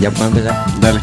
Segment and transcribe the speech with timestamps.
[0.00, 0.64] Ya puedo empezar.
[0.80, 0.98] Dale.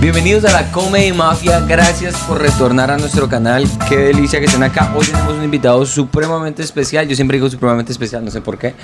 [0.00, 1.58] Bienvenidos a la Comedy Mafia.
[1.66, 3.66] Gracias por retornar a nuestro canal.
[3.88, 4.92] Qué delicia que estén acá.
[4.94, 7.08] Hoy tenemos un invitado supremamente especial.
[7.08, 8.74] Yo siempre digo supremamente especial, no sé por qué.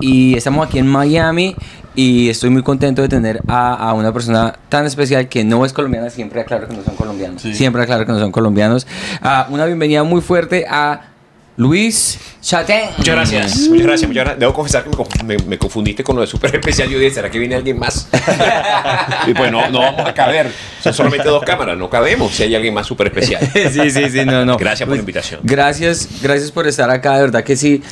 [0.00, 1.54] Y estamos aquí en Miami.
[1.94, 5.72] Y estoy muy contento de tener a, a una persona tan especial que no es
[5.72, 6.10] colombiana.
[6.10, 7.42] Siempre aclaro que no son colombianos.
[7.42, 7.54] Sí.
[7.54, 8.88] Siempre aclaro que no son colombianos.
[9.22, 11.09] Ah, una bienvenida muy fuerte a
[11.56, 12.88] Luis Chatén.
[12.96, 14.38] Muchas gracias, muchas gracias, muchas gracias.
[14.40, 16.88] Debo confesar que me, conf- me- me confundiste con lo de super especial.
[16.88, 18.08] Yo dije, ¿será que viene alguien más?
[19.26, 20.50] y pues no, no vamos a caber.
[20.82, 23.40] Son solamente dos cámaras, no cabemos si hay alguien más super especial.
[23.72, 24.56] sí, sí, sí, no, no.
[24.56, 25.40] Gracias por la invitación.
[25.42, 27.82] Gracias, gracias por estar acá, de verdad que sí.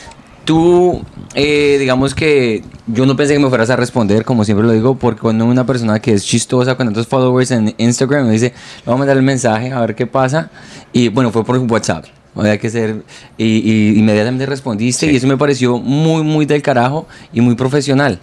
[0.47, 4.73] Tú, eh, digamos que yo no pensé que me fueras a responder, como siempre lo
[4.73, 8.55] digo, porque cuando una persona que es chistosa con tantos followers en Instagram me dice,
[8.79, 10.48] le voy a mandar el mensaje a ver qué pasa.
[10.95, 12.06] Y bueno, fue por WhatsApp.
[12.35, 13.03] Había que ser.
[13.37, 15.13] Y, y inmediatamente respondiste, Sí.
[15.13, 18.19] y eso me pareció muy, muy del carajo y muy profesional.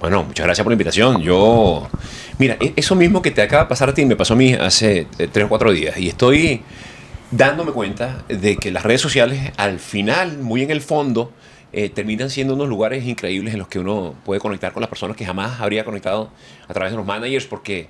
[0.00, 1.22] Bueno, muchas gracias por la invitación.
[1.22, 1.88] Yo,
[2.38, 4.52] mira, e- eso mismo que te acaba de pasar a ti me pasó a mí
[4.52, 6.62] hace eh, tres o cuatro días y estoy
[7.30, 11.30] dándome cuenta de que las redes sociales al final, muy en el fondo,
[11.72, 15.16] eh, terminan siendo unos lugares increíbles en los que uno puede conectar con las personas
[15.16, 16.30] que jamás habría conectado
[16.68, 17.86] a través de los managers porque...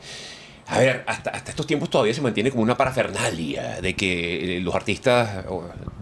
[0.67, 4.61] A ver, hasta, hasta estos tiempos todavía se mantiene como una parafernalia de que eh,
[4.61, 5.45] los artistas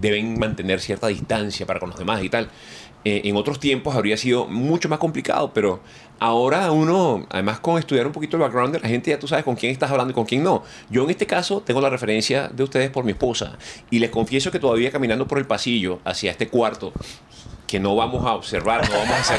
[0.01, 2.51] deben mantener cierta distancia para con los demás y tal.
[3.03, 5.81] Eh, en otros tiempos habría sido mucho más complicado, pero
[6.19, 9.57] ahora uno, además con estudiar un poquito el background la gente, ya tú sabes con
[9.57, 10.63] quién estás hablando y con quién no.
[10.91, 13.57] Yo en este caso tengo la referencia de ustedes por mi esposa
[13.91, 16.93] y les confieso que todavía caminando por el pasillo hacia este cuarto,
[17.71, 19.39] que no vamos a observar, no vamos a hacer,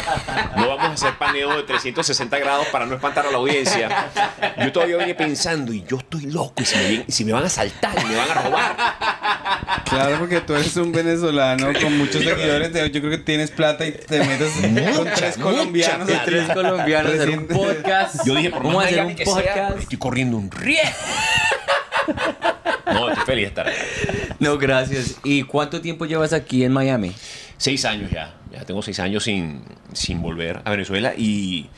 [0.56, 4.08] no vamos a hacer paneo de 360 grados para no espantar a la audiencia.
[4.58, 7.44] Yo todavía venía pensando, y yo estoy loco, y si me, vienen- si me van
[7.44, 8.76] a saltar, y me van a robar.
[9.90, 12.72] Claro, porque tú eres un venezolano con muchos seguidores.
[12.72, 14.54] de- Yo creo que tienes plata y te metes
[14.96, 16.08] con tres mucha colombianos.
[16.08, 16.24] plata.
[16.26, 18.26] Tres colombianos hacer un podcast.
[18.26, 19.78] Yo dije, por más hacer un que sea, podcast.
[19.80, 20.90] estoy corriendo un riesgo.
[22.94, 23.78] No, estoy feliz de estar acá.
[24.40, 25.16] No, gracias.
[25.26, 27.14] ¿Y cuánto tiempo llevas aquí en Miami?
[27.62, 28.34] Seis años ya.
[28.52, 29.62] Ya tengo seis años sin,
[29.94, 31.70] sin volver a Venezuela y,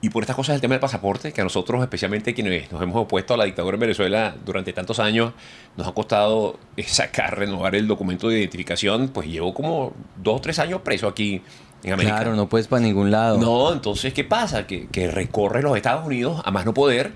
[0.00, 2.96] y por estas cosas del tema del pasaporte, que a nosotros, especialmente quienes nos hemos
[2.96, 5.32] opuesto a la dictadura en Venezuela durante tantos años,
[5.76, 10.40] nos ha costado eh, sacar, renovar el documento de identificación, pues llevo como dos o
[10.40, 11.42] tres años preso aquí
[11.82, 12.16] en América.
[12.18, 13.38] Claro, no puedes para ningún lado.
[13.38, 14.64] No, entonces, ¿qué pasa?
[14.68, 17.12] Que, que recorre los Estados Unidos a más no poder,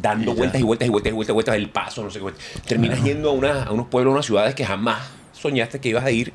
[0.00, 2.20] dando Y vueltas y vueltas y vueltas y vueltas, y vueltas, el paso, no sé
[2.20, 2.26] qué.
[2.66, 5.02] Terminas yendo a, una- a unos pueblos, a unas ciudades que jamás
[5.32, 6.32] soñaste que ibas a ir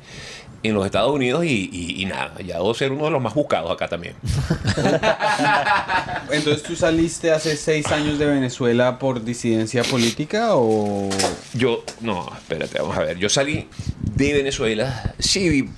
[0.62, 3.34] en los Estados Unidos y, y- y nada, ya debo ser uno de los más
[3.34, 4.14] buscados acá también.
[6.30, 11.08] Entonces, ¿tú saliste hace seis años de Venezuela por disidencia política o...?
[11.54, 13.18] Yo, no, espérate, vamos a ver.
[13.18, 13.68] Yo salí
[14.02, 15.68] de Venezuela, sí,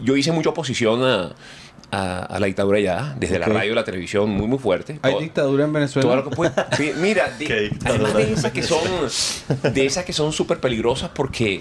[0.00, 1.34] yo hice mucha oposición a,
[1.90, 4.98] a- a la dictadura ya, desde la radio y la televisión, muy, muy fuerte.
[5.02, 6.08] ¿Hay Todo- dictadura en Venezuela?
[6.08, 6.52] Todo lo que puede.
[7.00, 8.80] Mira, de- además de esas que son
[9.74, 11.60] de esas que son súper peligrosas porque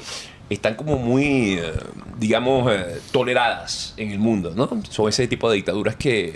[0.49, 1.73] están como muy, eh,
[2.17, 4.69] digamos, eh, toleradas en el mundo, ¿no?
[4.89, 6.33] Son ese tipo de dictaduras que,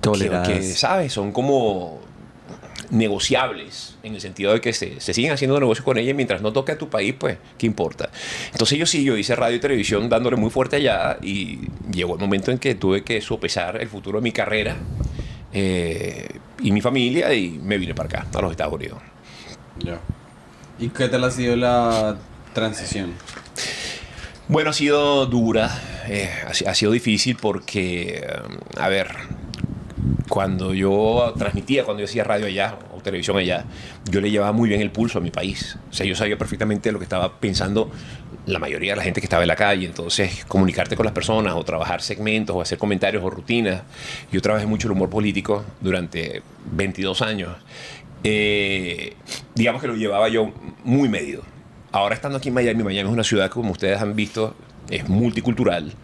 [0.00, 0.48] Toleradas.
[0.48, 1.12] que, que, ¿sabes?
[1.12, 2.00] Son como
[2.90, 6.52] negociables en el sentido de que se, se siguen haciendo negocios con ellas mientras no
[6.52, 8.10] toque a tu país, pues, ¿qué importa?
[8.52, 11.60] Entonces yo sí, yo hice radio y televisión dándole muy fuerte allá y
[11.90, 14.76] llegó el momento en que tuve que sopesar el futuro de mi carrera
[15.52, 16.28] eh,
[16.62, 18.98] y mi familia y me vine para acá, a los Estados Unidos.
[19.78, 19.98] Ya.
[20.78, 22.16] ¿Y qué tal ha sido la
[22.56, 23.12] transición?
[24.48, 25.70] Bueno, ha sido dura,
[26.08, 28.26] eh, ha, si- ha sido difícil porque, eh,
[28.78, 29.08] a ver,
[30.28, 33.64] cuando yo transmitía, cuando yo hacía radio allá o televisión allá,
[34.10, 35.76] yo le llevaba muy bien el pulso a mi país.
[35.90, 37.90] O sea, yo sabía perfectamente lo que estaba pensando
[38.46, 39.84] la mayoría de la gente que estaba en la calle.
[39.86, 43.82] Entonces, comunicarte con las personas o trabajar segmentos o hacer comentarios o rutinas.
[44.32, 47.50] Yo trabajé mucho el humor político durante 22 años.
[48.24, 49.14] Eh,
[49.54, 50.52] digamos que lo llevaba yo
[50.84, 51.42] muy medido.
[51.96, 54.54] Ahora estando aquí en Miami, Miami es una ciudad que, como ustedes han visto,
[54.90, 55.94] es multicultural.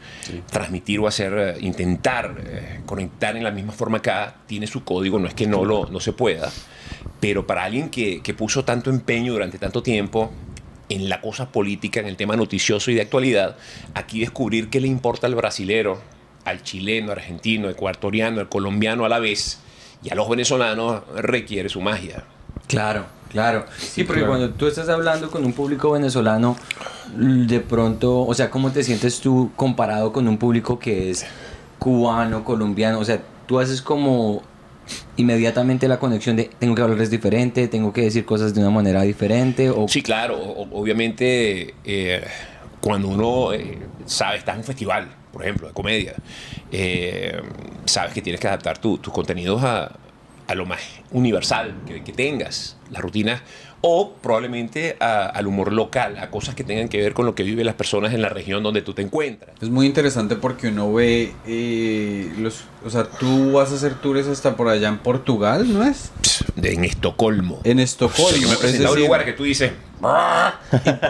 [0.51, 5.19] Transmitir o hacer, eh, intentar eh, conectar en la misma forma acá, tiene su código,
[5.19, 6.51] no es que no, lo, no se pueda.
[7.21, 10.33] Pero para alguien que, que puso tanto empeño durante tanto tiempo
[10.89, 13.59] en la cosa política, en el tema noticioso y de actualidad,
[13.93, 16.01] aquí descubrir qué le importa al brasilero,
[16.47, 19.59] al chileno, argentino, ecuatoriano, al colombiano a la vez,
[20.03, 22.25] y a los venezolanos requiere su magia.
[22.67, 23.65] Claro, claro.
[23.79, 24.33] Sí, porque claro.
[24.39, 26.57] cuando tú estás hablando con un público venezolano,
[27.17, 31.25] de pronto, o sea, ¿cómo te sientes tú comparado con un público que es
[31.79, 32.99] cubano, colombiano?
[33.01, 34.43] O sea, tú haces como
[35.17, 39.03] inmediatamente la conexión de tengo que hablarles diferente, tengo que decir cosas de una manera
[39.03, 40.39] diferente o Sí, claro,
[40.73, 42.25] obviamente eh,
[42.81, 46.15] cuando uno eh, sabe, estás en un festival, por ejemplo, de comedia,
[46.73, 47.41] eh,
[47.85, 49.93] sabes que tienes que adaptar tu- tus contenidos a,
[50.47, 50.81] a lo más
[51.11, 53.43] universal que, que tengas, las rutinas,
[53.81, 57.43] o probablemente a- al humor local, a cosas que tengan que ver con lo que
[57.43, 59.51] viven las personas en la región donde tú te encuentras.
[59.61, 64.27] Es muy interesante porque uno ve eh, los, o sea, tú vas a hacer tours
[64.29, 66.11] hasta por allá en Portugal, ¿no es?
[66.63, 67.61] En Estocolmo.
[67.65, 68.29] En O Estocolmo.
[68.31, 69.73] sea, yo me es decir, lugares que tú dices,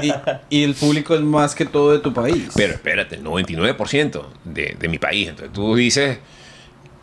[0.02, 0.12] y,
[0.50, 2.49] y el público es más que todo de tu país.
[2.55, 5.28] pero espérate, el 99% de, de mi país.
[5.28, 6.19] Entonces tú dices,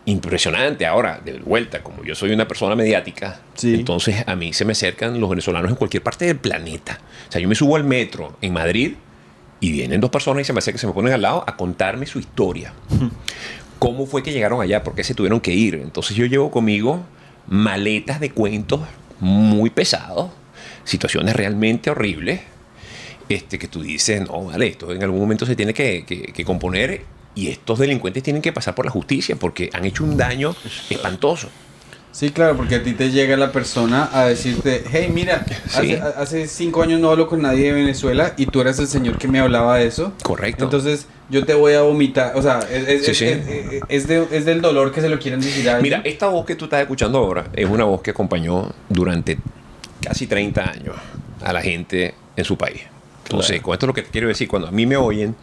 [0.10, 0.86] impresionante.
[0.86, 3.76] Ahora, de vuelta, como yo soy una persona mediática, Sí.
[3.76, 7.00] entonces a mí se me acercan los venezolanos en cualquier parte del planeta.
[7.28, 8.94] O sea, yo me subo al metro en Madrid
[9.60, 12.06] y vienen dos personas y se me acercan, se me ponen al lado a contarme
[12.06, 12.74] su historia.
[13.80, 14.84] ¿Cómo fue que llegaron allá?
[14.84, 15.76] ¿Por qué se tuvieron que ir?
[15.76, 17.02] Entonces yo llevo conmigo
[17.48, 18.82] maletas de cuentos
[19.20, 20.32] muy pesados,
[20.84, 22.42] situaciones realmente horribles,
[23.30, 26.46] este, que tú dices, no, vale, esto en algún momento se tiene que, que- que
[26.46, 27.02] componer
[27.40, 30.56] y estos delincuentes tienen que pasar por la justicia porque han hecho un daño
[30.90, 31.48] espantoso.
[32.12, 35.94] Sí, claro, porque a ti te llega la persona a decirte, hey, mira, Sí.
[35.94, 39.18] hace, hace cinco años no hablo con nadie de Venezuela y tú eres el señor
[39.20, 40.14] que me hablaba de eso.
[40.24, 40.64] Correcto.
[40.66, 43.26] Entonces yo te voy a vomitar, o sea, es, es- Sí, es- sí.
[43.26, 46.00] es- es de- es del dolor que se lo quieren decir a alguien.
[46.00, 49.38] Mira, esta voz que tú estás escuchando ahora es una voz que acompañó durante
[50.02, 50.96] casi 30 años
[51.44, 52.82] a la gente en su país.
[53.26, 53.64] Entonces, Claro.
[53.64, 55.36] con esto lo que te quiero decir, cuando a mí me oyen,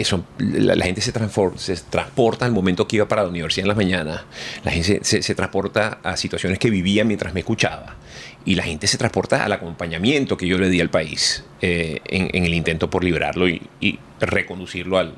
[0.00, 1.12] eso, la, gente se,
[1.56, 4.22] se transporta al momento que iba para la universidad en las mañanas,
[4.64, 7.96] la gente se, se- transporta a situaciones que vivía mientras me escuchaba,
[8.44, 12.44] y la gente se transporta al acompañamiento que yo le di al país eh, en,
[12.44, 15.14] el intento por liberarlo y, reconducirlo al,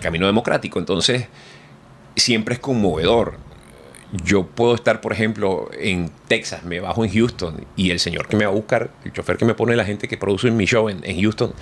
[0.00, 0.78] camino democrático.
[0.78, 1.26] Entonces,
[2.16, 3.38] siempre es conmovedor.
[4.24, 8.36] Yo puedo estar, por ejemplo, en Texas, me bajo en Houston y el señor que
[8.36, 10.88] me va a buscar, el chofer que me pone la gente que produce mi show
[10.88, 11.52] en Houston,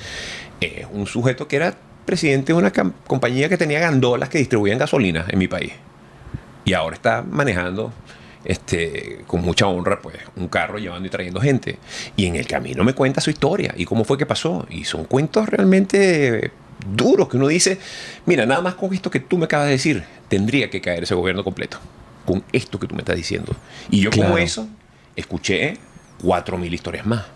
[0.60, 1.76] es un sujeto que era
[2.08, 2.72] presidente de una
[3.06, 5.75] compañía que tenía gandolas que distribuían gasolina en mi país.
[6.64, 7.93] Y ahora está manejando
[8.46, 11.78] este, con mucha honra pues, un carro llevando y trayendo gente.
[12.16, 14.66] Y en el camino me cuenta su historia y cómo fue que pasó.
[14.70, 16.50] Y son cuentos realmente
[16.90, 17.78] duros que uno dice,
[18.25, 21.14] mira, nada más con esto que tú me acabas de decir, tendría que caer ese
[21.14, 21.78] gobierno completo.
[22.25, 23.55] Con esto que tú me estás diciendo.
[23.90, 24.66] Y yo como eso,
[25.14, 25.76] escuché
[26.22, 27.26] cuatro mil historias más.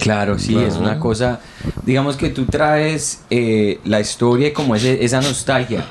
[0.00, 1.40] Claro, sí, es una cosa,
[1.84, 5.84] digamos que tú traes eh, la historia y como ese, esa nostalgia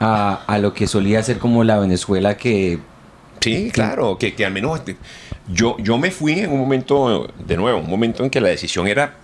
[0.00, 2.80] a, a lo que solía ser como la Venezuela que...
[3.40, 4.80] Sí, claro, que, que al menos
[5.48, 8.88] yo, yo me fui en un momento, de nuevo, un momento en que la decisión
[8.88, 9.14] era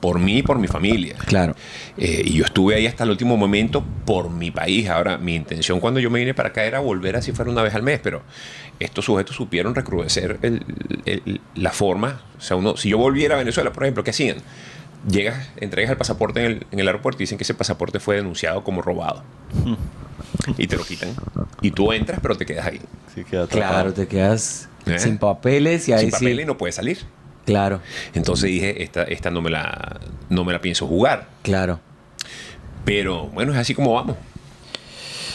[0.00, 1.16] por mí y por mi familia.
[1.26, 1.54] Claro.
[1.96, 4.88] Eh, y yo estuve ahí hasta el último momento por mi país.
[4.88, 7.74] Ahora, mi intención cuando yo me vine para acá era volver así fuera una vez
[7.74, 8.22] al mes, pero
[8.78, 10.62] estos sujetos supieron recrudecer el-
[11.06, 12.20] el- la forma.
[12.38, 14.36] O sea, uno, si yo volviera a Venezuela, por ejemplo, ¿qué hacían?
[15.08, 18.16] Llegas, entregas el pasaporte en el, en el aeropuerto y dicen que ese pasaporte fue
[18.16, 19.22] denunciado como robado.
[20.58, 21.10] y te lo quitan.
[21.62, 22.80] Y tú entras, pero te quedas ahí.
[23.14, 23.46] Sí, queda.
[23.46, 24.98] Claro, te quedas ¿Eh?
[24.98, 26.12] sin papeles y ahí Sin sí.
[26.24, 26.98] papel y no puedes salir.
[27.46, 27.80] Claro,
[28.12, 31.28] Entonces dije, esta, esta no, me la, no me la pienso jugar.
[31.42, 31.80] claro.
[32.84, 34.16] Pero bueno, es así como vamos.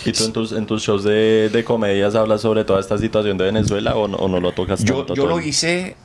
[0.06, 3.38] ¿Y tú en tus, en tus shows de, de comedias hablas sobre toda esta situación
[3.38, 5.16] de Venezuela o no, o no lo tocas Yo, tanto?
[5.16, 5.96] yo lo hice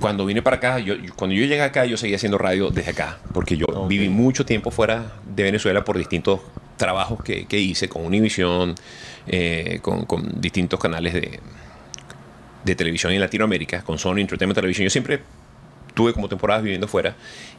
[0.00, 0.78] cuando vine para acá.
[0.78, 3.18] Yo, yo- cuando yo llegué acá, yo seguía haciendo radio desde acá.
[3.34, 6.40] Porque yo viví mucho tiempo fuera de Venezuela por distintos
[6.76, 8.74] trabajos que, que hice con Univision,
[9.26, 11.40] eh, con, con distintos canales de,
[12.64, 14.84] de televisión en Latinoamérica, con Sony Entertainment Television.
[14.84, 15.20] Yo siempre
[15.94, 17.16] tuve como temporadas viviendo fuera.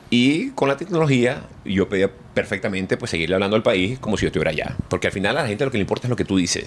[0.10, 4.28] Y con la tecnología, yo podía perfectamente pues, seguirle hablando al país como si yo
[4.28, 4.76] estuviera allá.
[4.90, 6.66] Porque al final a la gente lo que le importa es lo que tú dices.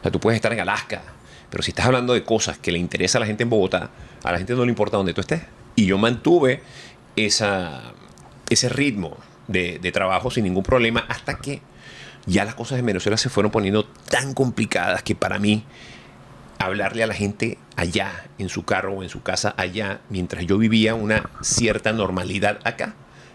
[0.00, 1.02] O sea, tú puedes estar en Alaska,
[1.50, 3.90] pero si estás hablando de cosas que le interesa a la gente en Bogotá,
[4.24, 5.42] a la gente no le importa dónde tú estés.
[5.76, 6.60] Y yo mantuve
[7.16, 7.92] esa,
[8.50, 9.16] ese ritmo
[9.46, 11.62] de, de trabajo sin ningún problema hasta que
[12.26, 15.64] ya las cosas en Venezuela se fueron poniendo tan complicadas que para mí
[16.58, 20.58] hablarle a la gente allá, en su carro o en su casa allá, mientras yo
[20.58, 22.94] vivía una cierta normalidad acá,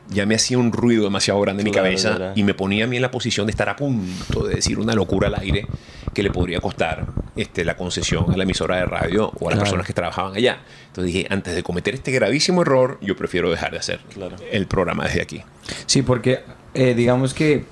[0.10, 2.88] ya me hacía un ruido demasiado grande en mi Claro, cabeza y me ponía a
[2.88, 5.65] mí en la posición de estar a punto de decir una locura al aire
[6.13, 7.06] que le podría costar
[7.38, 9.60] este, la concesión a la emisora de radio o a las Claro.
[9.62, 10.60] personas que trabajaban allá.
[10.88, 14.36] Entonces dije, antes de cometer este gravísimo error, yo prefiero dejar de hacer Claro.
[14.51, 15.42] el programa desde aquí.
[15.86, 16.42] Sí, porque
[16.74, 17.63] eh, digamos que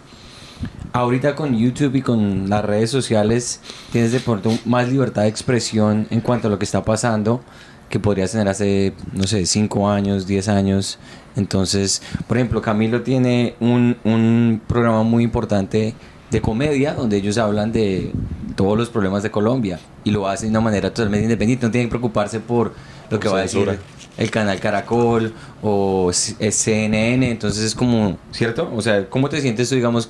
[0.93, 6.07] ahorita con YouTube y con las redes sociales tienes de pronto más libertad de expresión
[6.09, 7.41] en cuanto a lo que está pasando
[7.89, 10.97] que podrías tener hace, no sé, 5 años, 10 años.
[11.35, 15.93] Entonces, por ejemplo, Camilo tiene un, un programa muy importante
[16.29, 18.13] de comedia donde ellos hablan de
[18.55, 21.65] todos los problemas de Colombia y lo hacen de una manera totalmente independiente.
[21.65, 22.73] No tienen que preocuparse por
[23.09, 23.77] lo que Por va a decir
[24.17, 27.29] el canal Caracol o C- eh, CNN.
[27.29, 28.71] Entonces es como, ¿cierto?
[28.73, 30.09] O sea, ¿cómo te sientes tú, digamos,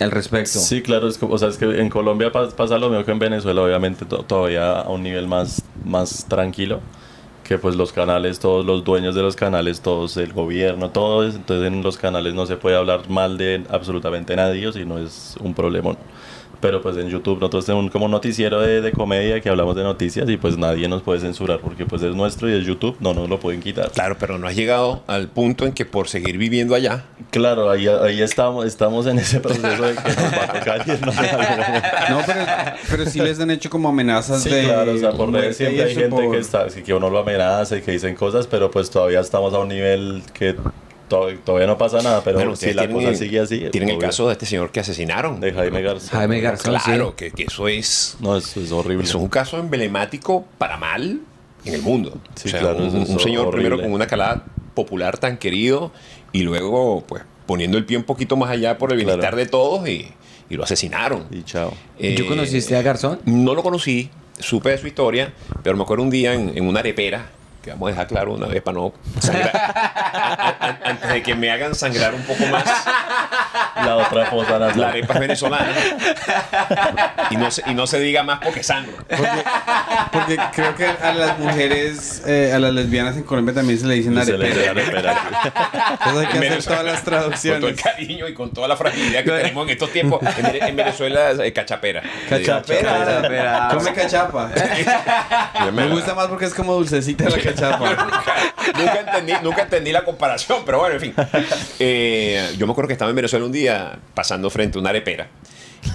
[0.00, 0.58] al respecto.
[0.58, 3.18] Sí, claro, es, o sea, es que en Colombia pa- pasa lo mismo que en
[3.18, 6.80] Venezuela, obviamente to- todavía a un nivel más, más tranquilo,
[7.44, 11.66] que pues los canales, todos los dueños de los canales, todos el gobierno, todos, entonces
[11.66, 15.54] en los canales no se puede hablar mal de absolutamente nadie, si no es un
[15.54, 15.96] problema.
[16.60, 19.76] Pero pues en YouTube nosotros tenemos un- como un noticiero de, de comedia que hablamos
[19.76, 22.96] de noticias y pues nadie nos puede censurar porque pues es nuestro y es YouTube,
[23.00, 23.90] no nos lo pueden quitar.
[23.92, 27.86] Claro, pero no has llegado al punto en que por seguir viviendo allá, Claro, ahí,
[27.86, 31.88] ahí estamos, estamos en ese proceso de que nos va a tocar algún momento.
[32.10, 32.44] No, pero,
[32.90, 34.64] pero sí les han hecho como amenazas Sí, de.
[34.64, 37.18] claro, o sea, por redes siempre y hay gente por- que está, que uno lo
[37.18, 40.56] amenaza y que dicen cosas, pero pues todavía estamos a un nivel que
[41.08, 43.64] todavía no pasa nada, pero bueno, si la cosa el- sigue así.
[43.70, 45.40] Tienen el caso de este señor que asesinaron.
[45.40, 46.16] de Jaime Garza.
[46.16, 47.14] Jaime Garzón, Claro, sí.
[47.16, 49.04] que, que eso es No, eso es horrible.
[49.04, 51.20] Eso es un caso emblemático para mal
[51.64, 52.18] en el mundo.
[52.34, 53.68] Sí, O sea, claro, un, señor horrible.
[53.70, 55.90] primero con una calada popular tan querido
[56.32, 59.36] y luego pues poniendo el pie un poquito más allá por el bienestar Claro.
[59.38, 60.08] de todos y,
[60.50, 61.24] y lo asesinaron.
[61.30, 61.72] Y chao.
[61.98, 63.20] Eh, ¿Yo conociste a Garzón?
[63.24, 66.80] No lo conocí, supe de su historia, pero me acuerdo un día en, en una
[66.80, 67.30] arepera,
[67.62, 71.22] que vamos a dejar claro una vez para no sangrar, a- a- a- antes de
[71.22, 72.64] que me hagan sangrar un poco más.
[73.84, 74.80] La otra fosa nasal.
[74.80, 75.68] La arepa es venezolana.
[77.30, 78.92] Y no, se, y no se diga más porque sangro.
[79.08, 79.44] Porque,
[80.12, 83.94] porque creo que a las mujeres, eh, a las lesbianas en Colombia también se le
[83.94, 84.70] dicen Se le arepera.
[84.70, 85.18] arepera.
[85.92, 87.82] Entonces hay que hacer todas las Con todo el traducciones.
[87.82, 90.20] cariño y con toda la fragilidad que tenemos en estos tiempos.
[90.38, 92.02] En, en Venezuela es eh, cachapera.
[92.28, 92.90] Cachapera.
[93.04, 93.68] Cachapera.
[93.74, 94.50] Come cachapa.
[95.72, 98.08] Me gusta más porque es como dulcecita la cachapa.
[98.76, 101.14] nunca, entendí, nunca entendí la comparación, pero bueno, en fin.
[101.78, 103.67] Eh, yo me acuerdo que estaba en Venezuela un día
[104.14, 105.28] pasando frente a una arepera.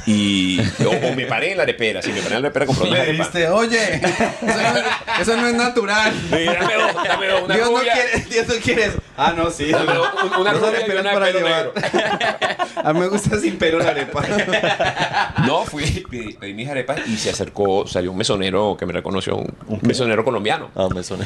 [0.07, 2.01] Y, o, o me paré en la arepera.
[2.01, 3.11] Si me paré en la arepera, compré una arepa.
[3.11, 4.01] dijiste, oye, eso
[4.41, 6.13] no, es- eso no es natural.
[6.13, 6.73] Sí, dame
[7.07, 8.97] dame una Dios no, quiere, Dios no quiere eso.
[9.17, 9.65] Ah, no, sí.
[9.71, 11.71] Dame un- una areperas para llevar.
[12.83, 14.23] A mí me gusta sin pelo la arepa.
[15.45, 19.35] No, fui, pedí, pedí mis arepas y se acercó, salió un mesonero que me reconoció,
[19.35, 20.69] un, un mesonero colombiano.
[20.75, 21.25] Ah, me sonó.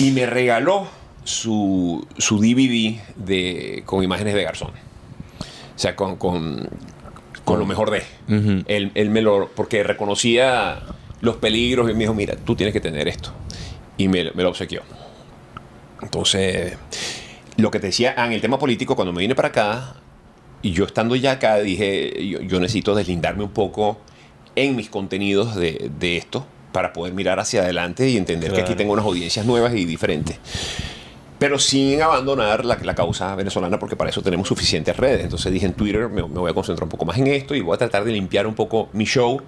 [0.00, 0.88] y me regaló
[1.22, 4.72] su, su DVD de, con imágenes de Garzón.
[5.76, 6.68] O sea, con, con,
[7.44, 8.02] con lo mejor de.
[8.66, 9.50] Él, él me lo.
[9.54, 10.80] Porque reconocía
[11.20, 13.30] los peligros y me dijo: Mira, tú tienes que tener esto.
[13.98, 14.82] Y me, me lo obsequió.
[16.02, 16.76] Entonces,
[17.56, 19.94] lo que te decía ah, en el tema político, cuando me vine para acá,
[20.62, 23.98] y yo estando ya acá, dije: Yo, yo necesito deslindarme un poco
[24.54, 28.74] en mis contenidos de, de esto para poder mirar hacia adelante y entender que aquí
[28.74, 30.38] tengo unas audiencias nuevas y diferentes.
[31.38, 35.22] Pero sin abandonar la, la causa venezolana, porque para eso tenemos suficientes redes.
[35.24, 37.60] Entonces dije en Twitter, me, me voy a concentrar un poco más en esto y
[37.60, 39.40] voy a tratar de limpiar un poco mi show.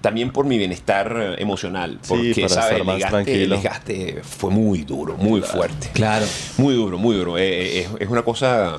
[0.00, 1.98] También por mi bienestar eh, emocional.
[2.02, 2.64] Sí, Porque, para ¿sabes?
[2.64, 3.54] estar El más desgaste, el tranquilo.
[3.56, 5.90] desgaste fue muy duro, muy fuerte.
[5.92, 6.26] Claro.
[6.58, 7.36] Muy duro, muy duro.
[7.38, 8.78] Eh, eh, es, es una cosa.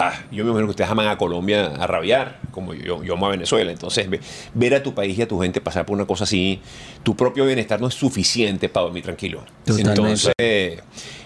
[0.00, 3.26] Ah, yo me imagino que ustedes aman a Colombia a rabiar, como yo, yo amo
[3.26, 3.72] a Venezuela.
[3.72, 4.20] Entonces, ve-
[4.54, 6.60] ver a tu país y a tu gente pasar por una cosa así,
[7.02, 9.42] tu propio bienestar no es suficiente para dormir tranquilo.
[9.64, 9.90] Totalmente.
[9.90, 10.82] Entonces,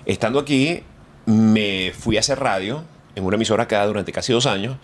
[0.07, 0.83] estando aquí,
[1.27, 2.83] me fui a hacer radio
[3.15, 4.77] en una emisora acá durante casi dos años,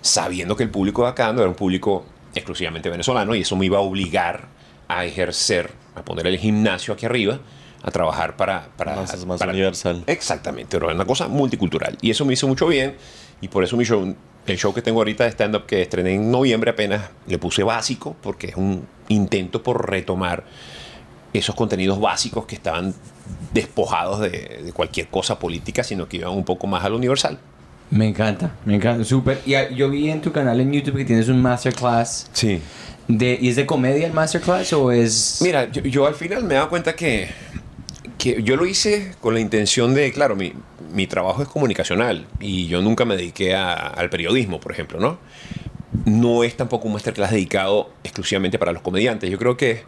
[0.00, 3.66] sabiendo que el público de acá no era un público exclusivamente venezolano y eso me
[3.66, 4.48] iba a obligar
[4.88, 7.40] a ejercer, a poner el gimnasio aquí arriba,
[7.82, 8.68] a trabajar para...
[8.76, 10.02] para Más- más para- universal.
[10.06, 11.96] Exactamente, pero es una cosa multicultural.
[12.00, 12.96] Y eso me hizo mucho bien.
[13.40, 14.14] Y por eso mi show,
[14.46, 18.16] el show que tengo ahorita de stand-up que estrené en noviembre apenas, le puse básico,
[18.22, 20.44] porque es un intento por retomar
[21.32, 22.94] esos contenidos básicos que estaban
[23.52, 27.38] despojados de, de cualquier cosa política, sino que iban un poco más a lo universal.
[27.90, 29.40] Me encanta, me encanta, súper.
[29.46, 32.28] Y ah, yo vi en tu canal en YouTube que tienes un masterclass.
[32.32, 32.60] Sí.
[33.06, 35.38] De, ¿Y es de comedia el masterclass o es...?
[35.40, 37.28] Mira, yo, yo al final me he dado cuenta que,
[38.18, 40.52] que yo lo hice con la intención de, claro, mi,
[40.92, 45.18] mi trabajo es comunicacional y yo nunca me dediqué a- al periodismo, por ejemplo, ¿no?
[46.04, 49.30] No es tampoco un masterclass dedicado exclusivamente para los comediantes.
[49.30, 49.84] Yo creo que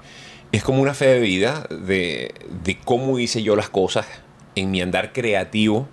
[0.52, 4.06] es como una fe de vida de, de cómo hice yo las cosas
[4.54, 5.88] en mi andar creativo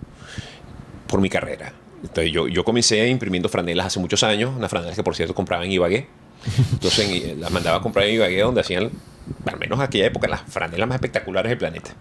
[1.08, 1.74] por mi carrera.
[2.02, 5.66] Entonces yo, yo comencé imprimiendo franelas hace muchos años, unas franelas que por cierto compraba
[5.66, 6.08] en Ibagué.
[6.74, 8.92] Entonces en- las mandaba a comprar en Ibagué donde hacían,
[9.46, 11.92] al menos en aquella época, las franelas más espectaculares del planeta.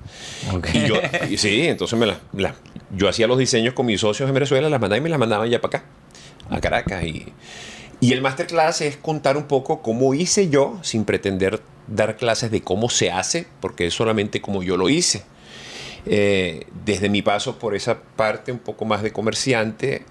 [0.75, 0.97] Y yo,
[1.31, 2.19] y sí, entonces me las,
[2.97, 5.49] yo hacía los diseños con mis socios en Venezuela, las mandaba y me las mandaban
[5.49, 5.87] ya para acá,
[6.51, 7.05] a Caracas.
[7.05, 7.27] Y,
[8.01, 12.61] y el masterclass es contar un poco cómo hice yo, sin pretender dar clases de
[12.63, 15.23] cómo se hace, porque es solamente como yo lo hice.
[16.07, 20.05] Eh, desde mi paso por esa parte un poco más de comerciante,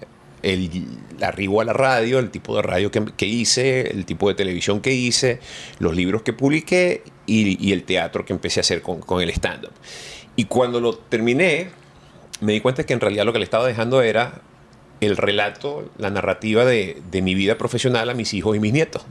[0.44, 0.70] el
[1.22, 4.80] arribo a la radio, el tipo de radio que, que hice, el tipo de televisión
[4.80, 5.40] que hice,
[5.78, 9.30] los libros que publiqué y, y el teatro que empecé a hacer con, con el
[9.30, 9.72] stand-up.
[10.36, 11.68] Y cuando lo terminé,
[12.40, 14.42] me di cuenta que en realidad lo que le estaba dejando era
[15.00, 19.04] el relato, la narrativa de, de mi vida profesional a mis hijos y mis nietos.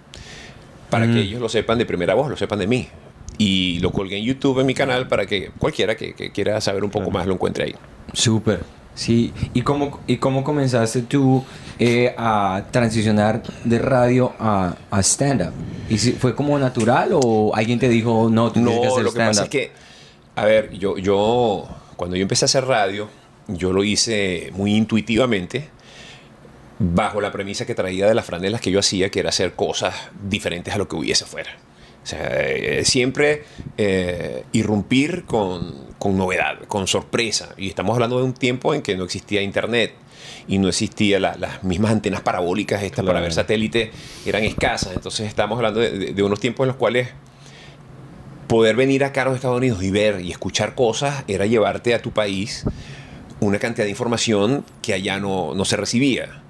[0.90, 2.88] Para que ellos lo sepan de primera voz, lo sepan de mí.
[3.40, 6.84] Y lo colgué en YouTube en mi canal para que cualquiera que, que quiera saber
[6.84, 7.76] un poco más lo encuentre ahí.
[8.14, 8.60] Súper.
[8.96, 9.34] Sí.
[9.54, 11.44] ¿Y cómo, ¿Y cómo comenzaste tú
[11.80, 15.52] eh, a transicionar de radio a, a stand-up?
[15.90, 19.04] ¿Y si fue como natural o alguien te dijo, no, tú tienes que No, hacer
[19.04, 19.50] lo que pasa es stand-up?
[19.52, 19.72] que,
[20.36, 23.10] a ver, yo, yo, cuando yo empecé a hacer radio,
[23.48, 25.70] yo lo hice muy intuitivamente,
[26.80, 29.94] bajo la premisa que traía de las franelas que yo hacía, que era hacer cosas
[30.28, 31.50] diferentes a lo que hubiese fuera.
[32.04, 33.44] O sea, eh, siempre
[33.78, 37.54] eh, irrumpir con, con novedad, con sorpresa.
[37.58, 39.94] Y estamos hablando de un tiempo en que no existía internet
[40.48, 43.92] y no existía la- las mismas antenas parabólicas estas para ver satélite,
[44.26, 44.92] eran escasas.
[44.94, 47.08] Entonces estamos hablando de- de- de unos tiempos en los cuales
[48.48, 52.02] poder venir acá a los Estados Unidos y ver y escuchar cosas era llevarte a
[52.02, 52.66] tu país
[53.40, 56.42] una cantidad de información que allá no, no se recibía.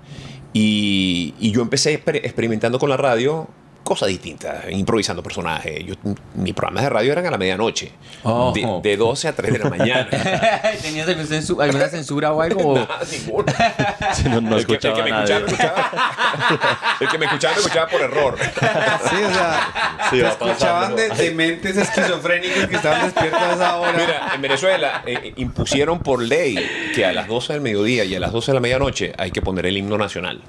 [0.53, 3.47] Y, y yo empecé exper- experimentando con la radio
[3.83, 5.85] cosas distintas, improvisando personajes.
[5.85, 5.95] Yo,
[6.35, 7.91] mis programas de radio eran a la medianoche,
[8.23, 8.51] Oh.
[8.53, 10.07] de, de 12 a 3 de la mañana.
[10.81, 12.75] ¿Tenías algún censu- alguna censura o algo?
[12.89, 13.53] Nada, ninguna.
[14.13, 16.97] Sí, no, no el, que, el que escuchaba me escuchaba, me escuchaba.
[16.99, 18.37] El que me escuchaba, me escuchaba por error.
[18.39, 23.53] Sí, o sea, Sí, te va escuchaban de, de mentes esquizofrénicos que estaban despiertos a
[23.53, 23.93] esa hora.
[23.93, 28.15] Mira, en Venezuela eh, eh, impusieron por ley que a las 12 del mediodía y
[28.15, 30.41] a las 12 de la medianoche hay que poner el himno nacional.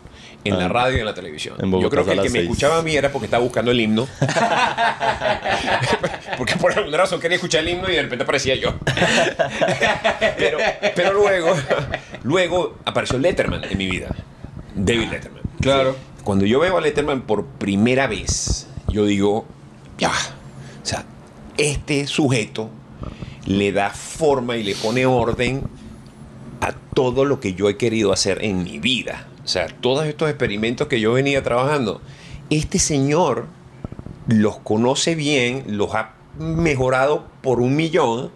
[0.45, 0.69] En la Ah.
[0.69, 1.57] radio y en la televisión.
[1.59, 2.43] En Yo creo que el que me seis.
[2.45, 4.07] escuchaba a mí era porque estaba buscando el himno.
[6.39, 8.75] porque por alguna razón quería escuchar el himno y de repente aparecía yo.
[10.37, 10.59] pero,
[10.95, 11.55] pero luego,
[12.23, 14.09] luego apareció Letterman en mi vida.
[14.75, 15.43] David Letterman.
[15.61, 15.97] Claro.
[16.25, 19.47] Cuando yo veo a Letterman por primera vez, yo digo,
[19.99, 21.05] ya, o sea,
[21.59, 22.71] este sujeto
[23.47, 25.63] le da forma y le pone orden
[26.61, 29.27] a todo lo que yo he querido hacer en mi vida.
[29.45, 32.01] O sea, todos estos experimentos que yo venía trabajando,
[32.51, 33.47] este señor
[34.27, 38.31] los conoce bien, los ha mejorado por un millón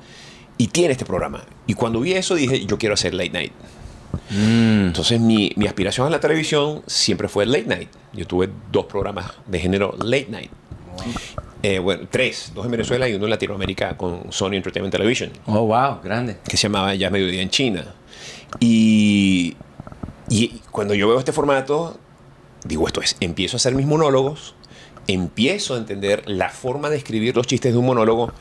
[0.58, 1.44] y tiene este programa.
[1.66, 3.52] Y cuando vi eso dije, yo quiero hacer late night.
[4.30, 4.86] Mm.
[4.88, 7.88] Entonces mi, mi aspiración a la televisión siempre fue late night.
[8.12, 10.50] Yo tuve dos programas de género late night.
[11.62, 15.66] Eh, bueno, tres, dos en Venezuela y uno en Latinoamérica con Sony Entertainment Television, Oh,
[15.66, 16.36] wow, grande.
[16.48, 17.84] que se llamaba Ya Mediodía en China.
[18.60, 19.56] Y,
[20.30, 21.98] y cuando yo veo este formato,
[22.64, 24.54] digo, esto es, empiezo a hacer mis monólogos,
[25.06, 28.32] empiezo a entender la forma de escribir los chistes de un monólogo,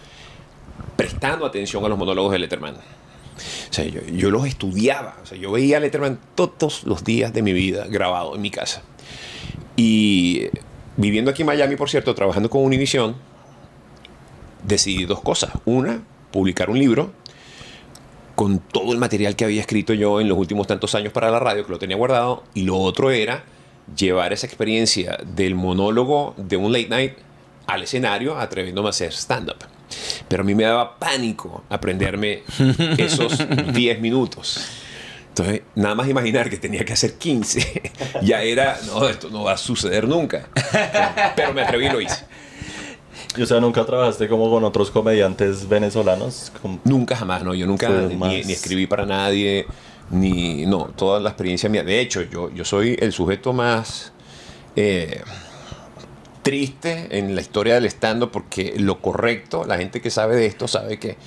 [0.95, 2.75] prestando atención a los monólogos de Letterman.
[2.75, 5.17] O sea, yo, yo los estudiaba.
[5.23, 8.81] O sea, yo veía Letterman todos los días de mi vida grabado en mi casa.
[9.75, 10.47] Y
[10.97, 13.15] viviendo aquí en Miami, por cierto, trabajando con Univision,
[14.63, 15.51] decidí dos cosas.
[15.65, 17.11] Una, publicar un libro
[18.37, 21.39] con todo el material que había escrito yo en los últimos tantos años para la
[21.39, 22.43] radio, que lo tenía guardado.
[22.53, 23.43] Y lo otro era
[23.95, 27.13] llevar esa experiencia del monólogo de un late night
[27.65, 29.57] al escenario atreviéndome a hacer stand-up.
[30.27, 32.43] Pero a mí me daba pánico aprenderme
[32.99, 34.69] esos 10 minutos.
[35.29, 39.53] Entonces, nada más imaginar que tenía que hacer 15, ya era, no, esto no va
[39.53, 40.47] a suceder nunca.
[41.35, 42.23] Pero me atreví y lo hice.
[43.37, 46.51] Y, o sea, ¿nunca trabajaste como con otros comediantes venezolanos?
[46.83, 47.53] Nunca jamás, no.
[47.53, 49.65] Yo nunca Fue ni, más- ni escribí para nadie,
[50.09, 50.65] ni.
[50.65, 51.83] No, toda la experiencia mía.
[51.83, 54.11] De hecho, yo, yo soy el sujeto más
[54.75, 55.21] eh,
[56.43, 60.67] triste en la historia del stand porque lo correcto, la gente que sabe de esto
[60.67, 61.17] sabe que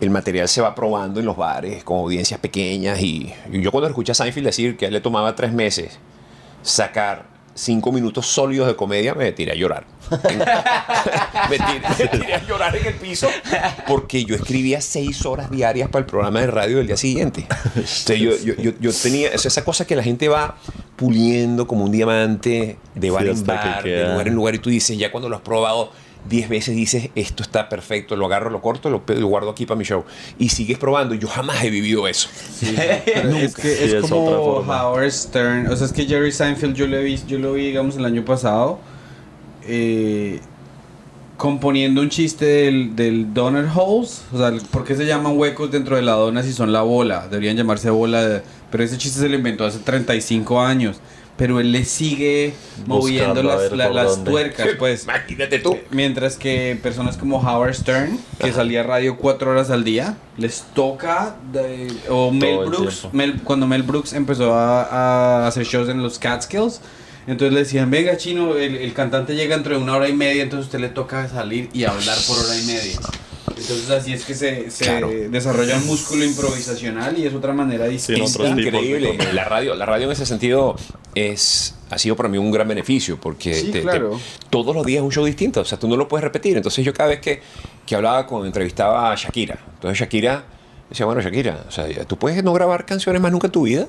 [0.00, 3.00] el material se va probando en los bares con audiencias pequeñas.
[3.00, 5.98] Y, y yo cuando escuché a Seinfeld decir que a él le tomaba tres meses
[6.62, 9.86] sacar cinco minutos sólidos de comedia, me tiré a llorar.
[11.50, 13.28] me, tiré, me tiré a llorar en el piso
[13.88, 17.46] porque yo escribía seis horas diarias para el programa de radio del día siguiente.
[17.74, 20.56] Entonces yo, yo, yo, yo tenía o sea, esa cosa que la gente va
[20.96, 24.58] puliendo como un diamante de bar Sí, en que bar, de lugar en lugar, y
[24.58, 25.90] tú dices, ya cuando lo has probado
[26.28, 29.78] 10 veces dices, esto está perfecto, lo agarro, lo corto, lo, lo guardo aquí para
[29.78, 30.04] mi show.
[30.38, 31.14] Y sigues probando.
[31.14, 32.28] Yo jamás he vivido eso.
[32.62, 34.26] Es que es, como.
[34.66, 35.66] Howard Stern.
[35.68, 38.24] O sea, es que Jerry Seinfeld yo lo vi, yo lo vi digamos, el año
[38.24, 38.78] pasado.
[39.68, 40.40] eh,
[41.36, 44.22] componiendo un chiste del, del Donut Holes.
[44.32, 47.28] O sea, ¿por qué se llaman huecos dentro de la dona si son la bola?
[47.28, 48.26] Deberían llamarse bola.
[48.26, 50.96] de- pero ese chiste se lo inventó hace 35 años.
[51.36, 52.54] Pero él le sigue
[52.86, 55.04] moviendo Buscando las, la- las tuercas, pues.
[55.04, 55.76] Imagínate tú.
[55.90, 60.62] Mientras que personas como Howard Stern, que salía a radio cuatro horas al día, les
[60.74, 63.08] toca, de- o Mel el Brooks.
[63.12, 64.84] Mel- cuando Mel Brooks empezó a,
[65.44, 66.80] a hacer shows en los Catskills,
[67.26, 70.42] entonces le decían, venga chino, el, el cantante llega dentro de una hora y media,
[70.42, 72.98] entonces usted le toca salir y hablar por hora y media.
[73.48, 75.08] Entonces así es que se, se Claro.
[75.30, 78.42] desarrolla un músculo improvisacional y es otra manera Sí, distinta.
[78.54, 79.18] de Increíble.
[79.32, 80.76] La radio, la radio en ese sentido
[81.14, 84.20] es ha sido para mí un gran beneficio porque Sí, te- te- claro.
[84.50, 86.56] todos los días es un show distinto, o sea, tú no lo puedes repetir.
[86.56, 87.40] Entonces yo cada vez que,
[87.86, 90.44] que hablaba con, entrevistaba a Shakira, entonces Shakira
[90.90, 93.86] decía, bueno, Shakira, o sea, tú puedes no grabar canciones más nunca en tu vida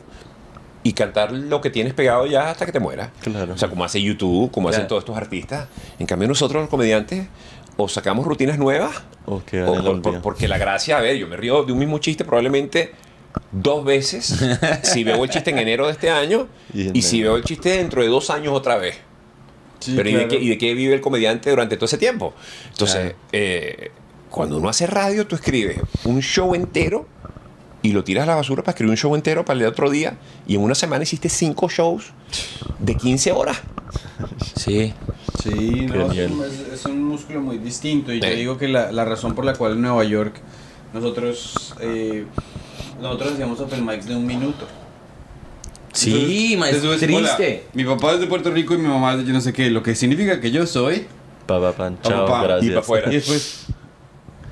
[0.83, 3.09] y cantar lo que tienes pegado ya hasta que te mueras.
[3.21, 3.53] Claro.
[3.53, 5.67] O sea, como hace YouTube, como hacen todos estos artistas.
[5.99, 7.27] En cambio nosotros los comediantes
[7.75, 11.37] o sacamos rutinas nuevas O quedan o por- porque la gracia, a ver, yo me
[11.37, 12.91] río de un mismo chiste probablemente
[13.51, 14.25] dos veces
[14.83, 17.69] si veo el chiste en enero de este año Y y, si veo el chiste
[17.77, 18.95] dentro de dos años otra vez.
[19.79, 22.33] Sí, Pero ¿y, de qué, y de qué vive el comediante durante todo ese tiempo?
[22.71, 23.91] Entonces, eh,
[24.31, 27.07] cuando uno hace radio, tú escribes un show entero
[27.83, 30.17] y lo tiras a la basura para escribir un show entero para el otro día
[30.47, 32.05] y en una semana hiciste cinco shows
[32.79, 33.57] de 15 horas.
[34.55, 34.93] Sí.
[35.43, 38.11] Sí, no, es, un- es- un músculo muy distinto.
[38.11, 38.35] Y yo Sí.
[38.35, 40.35] digo que la, la razón por la cual en Nueva York
[40.93, 42.25] nosotros eh,
[43.01, 44.65] nosotros hacíamos open mics de un minuto.
[45.93, 47.63] Sí, ma, es Entonces, triste.
[47.63, 49.51] hola, mi papá es de Puerto Rico y mi mamá es de yo no sé
[49.53, 51.07] qué, lo que significa que yo soy.
[51.47, 52.73] Pa, pa, pan, pa, chao, pa, pa, y gracias.
[52.73, 53.11] pa' afuera.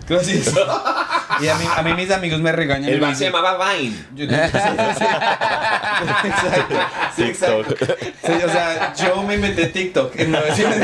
[0.09, 0.55] Y después.
[0.55, 0.55] Gracias.
[1.41, 2.89] y a mí, a mí mis amigos me regañan.
[2.89, 3.95] El man se llamaba Vine.
[4.15, 5.05] Yo tengo- sí, sí, sí.
[6.25, 6.75] Exacto.
[7.15, 7.63] Sí, exacto.
[7.75, 7.99] TikTok.
[8.25, 10.13] Sí, o sea, yo me inventé TikTok.
[10.19, 10.75] En Nueva York.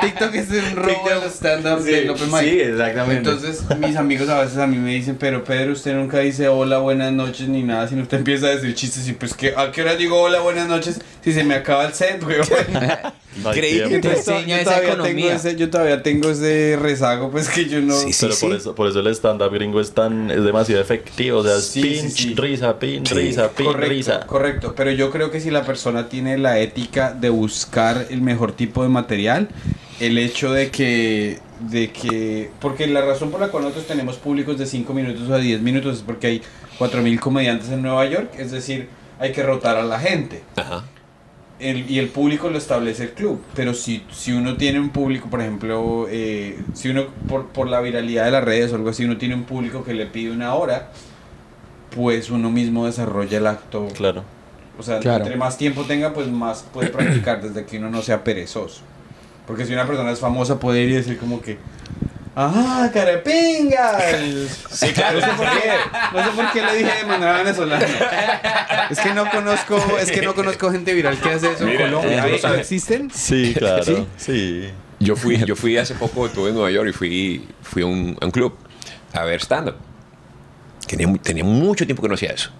[0.00, 2.40] TikTok es un robo stand-up del open mic.
[2.40, 3.30] sí, exactamente.
[3.30, 6.78] Entonces, mis amigos a veces a mí me dicen, pero Pedro, usted nunca dice hola,
[6.78, 9.82] buenas noches ni nada, sino usted empieza a decir chistes y pues, ¿qué, ¿a qué
[9.82, 11.00] hora digo hola, buenas noches?
[11.24, 12.38] Si se me acaba el set, güey.
[13.38, 13.88] Increíble.
[13.88, 14.08] tiempo.
[14.08, 15.14] Te enseña yo, esa todavía economía.
[15.26, 17.94] tengo ese, yo todavía tengo ese rezago, pues que yo no...
[17.94, 18.26] Sí, sí.
[18.26, 21.38] Pero por eso, por eso el stand-up gringo es tan, es demasiado efectivo.
[21.38, 22.34] O sea, es Sí, pinch, sí, sí.
[22.36, 24.20] risa, pin, Sí, risa, pin, correcto, risa.
[24.26, 28.52] correcto, pero yo creo que si la persona tiene la ética de buscar el mejor
[28.52, 29.48] tipo de material,
[30.00, 31.38] el hecho de que,
[31.70, 35.38] de que, porque la razón por la cual nosotros tenemos públicos de 5 minutos a
[35.38, 36.42] 10 minutos es porque hay
[36.78, 40.42] 4.000 comediantes en Nueva York, es decir, hay que rotar a la gente.
[40.56, 40.84] Ajá.
[41.58, 43.40] El- y el público lo establece el club.
[43.54, 47.80] Pero si, si uno tiene un público, por ejemplo, eh, si uno por, por la
[47.80, 50.54] viralidad de las redes o algo así, uno tiene un público que le pide una
[50.54, 50.90] hora,
[51.94, 53.88] pues uno mismo desarrolla el acto.
[53.94, 54.22] Claro.
[54.78, 55.24] O sea, Claro.
[55.24, 58.82] entre más tiempo tenga, pues más puede practicar desde que uno no sea perezoso.
[59.46, 61.56] Porque si una persona es famosa, puede ir y decir como que.
[62.38, 63.98] ¡Ah, carapinga!
[64.70, 65.20] Sí, claro.
[65.20, 65.70] No sé por qué,
[66.12, 67.86] no sé por qué le dije de manera venezolana.
[68.90, 72.22] Es que no conozco, es que no conozco gente viral que hace eso en Colombia.
[72.22, 72.60] tú lo ¿Hay- sabes.
[72.60, 73.10] ¿Existen?
[73.10, 73.82] Sí, claro.
[73.84, 74.06] ¿Sí?
[74.18, 74.68] Sí.
[75.00, 78.16] Yo fui, yo fui hace poco, estuve en Nueva York y fui, fui a, un,
[78.20, 78.54] a un club
[79.14, 79.76] a ver stand-up.
[81.22, 82.50] Tenía mucho tiempo que no hacía eso.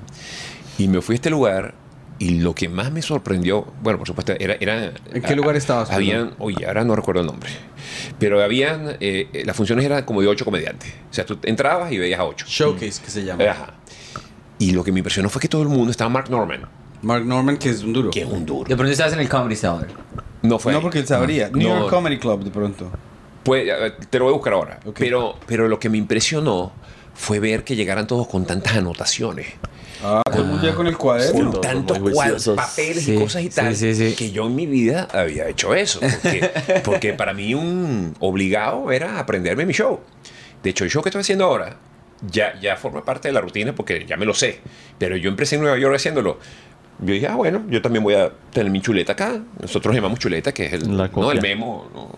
[0.78, 1.74] Y me fui a este lugar
[2.18, 4.56] y lo que más me sorprendió, bueno, por supuesto, era...
[4.60, 7.50] era ¿En qué lugar estabas, Habían, oye, ahora no recuerdo el nombre,
[8.18, 10.90] pero habían, eh, las funciones eran como de ocho comediantes.
[11.10, 12.46] O sea, tú entrabas y veías a ocho.
[12.48, 13.44] Showcase, que se llama.
[13.44, 13.74] Ajá.
[14.58, 16.62] Y lo que me impresionó fue que todo el mundo estaba Mark Norman,
[17.02, 18.10] Mark Norman, que es un duro.
[18.10, 18.66] que es un duro.
[18.68, 19.86] De pronto estás en el Comedy Store.
[20.42, 20.82] No fue No, ahí.
[20.82, 21.50] porque él sabría.
[21.50, 21.80] New No.
[21.80, 22.90] York Comedy Club, de pronto.
[23.42, 23.68] Pues,
[24.10, 24.80] te lo voy a buscar ahora.
[24.98, 26.72] Pero, pero lo que me impresionó
[27.14, 29.46] fue ver que llegaran todos con tantas anotaciones,
[30.02, 31.52] Ah, todo el mundo ya con el cuaderno.
[31.52, 31.98] con tantos
[32.54, 34.14] papeles Sí, y cosas y sí, tal, sí, sí.
[34.14, 36.00] que yo en mi vida había hecho eso.
[36.00, 36.50] Porque,
[36.84, 40.00] porque para mí un obligado era aprenderme mi show.
[40.62, 41.76] De hecho, el show que estoy haciendo ahora
[42.30, 44.60] ya, ya forma parte de la rutina porque ya me lo sé.
[44.98, 46.38] Pero yo empecé en Nueva York haciéndolo.
[46.98, 49.38] Yo dije, ah, bueno, yo también voy a tener mi chuleta acá.
[49.60, 51.30] Nosotros llamamos chuleta, que es el, La ¿no?
[51.30, 51.90] el memo.
[51.94, 52.10] ¿no?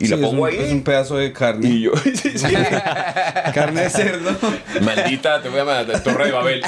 [0.00, 0.56] Y Sí, la es pongo un- ahí.
[0.58, 1.68] Es un pedazo de carne.
[1.68, 2.46] Y yo, sí, sí.
[3.54, 4.30] Carne de cerdo.
[4.82, 6.62] Maldita, te voy a llamar Torre de Babel.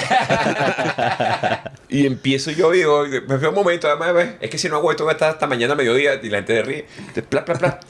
[1.89, 4.91] y empiezo yo y digo, me fue un momento, además, es que si no hago
[4.91, 6.87] esto va a estar hasta mañana a mediodía y la gente ríe.
[6.99, 7.81] Entonces, Pla, pla, pla.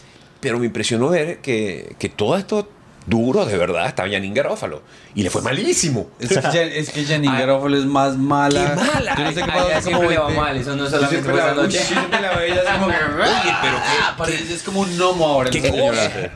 [0.40, 2.68] Pero me impresionó ver que, que todo esto
[3.08, 4.82] duro, de verdad, estaba Janine Garófalo.
[5.14, 6.10] Y le fue malísimo.
[6.20, 8.74] Es que, ya- es que Janine Garofalo es más mala.
[8.76, 9.14] ¡Qué mala!
[9.16, 9.58] Yo no sé qué pasa.
[9.66, 10.40] ella como siempre le va 20.
[10.42, 11.78] mal, eso no Yo solamente la, esa noche.
[11.78, 12.94] siempre la es como que...
[13.18, 15.50] Oye, pero qué- Parece- es como un gnomo ahora.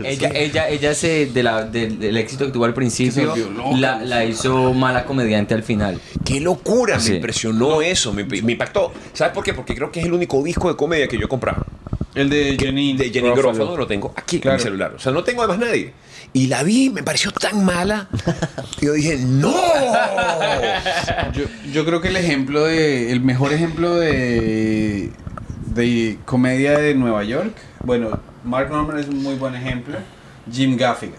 [0.05, 3.77] Ella, ella, ella se, de la, del- del éxito que tuvo al principio, loca.
[3.77, 6.01] la, la hizo mala comediante al final.
[6.25, 6.99] ¡Qué locura!
[7.01, 7.11] Sí.
[7.11, 8.93] Me impresionó eso, me, me impactó.
[9.13, 9.55] ¿Sabes por qué?
[9.55, 11.65] Porque creo que es el único disco de comedia que yo he comprado.
[12.14, 12.98] El de Janine.
[12.98, 13.53] de Jenny Garofalo.
[13.55, 14.57] Garofalo lo tengo aquí Claro.
[14.57, 14.92] en mi celular.
[14.96, 15.92] O sea, no tengo además nadie.
[16.35, 18.09] Y la vi, me pareció tan mala.
[18.79, 19.53] que yo dije, ¡No!
[21.35, 23.12] Yo, yo creo que el ejemplo de.
[23.12, 25.11] El mejor ejemplo de.
[25.75, 27.55] De comedia de Nueva York.
[27.85, 29.96] Bueno, Mark Norman es un muy buen ejemplo.
[30.51, 31.16] Jim Gaffigan.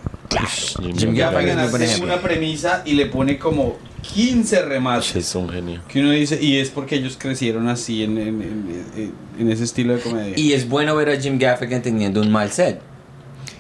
[0.82, 5.16] Jim Jim Gaffigan hace una premisa y le pone como 15 remates.
[5.16, 5.82] Es un genio.
[5.88, 9.96] Que uno dice, y es porque ellos crecieron así en, en, en- en- ese estilo
[9.96, 10.34] de comedia.
[10.38, 12.80] Y es bueno ver a Jim Gaffigan teniendo un mal set.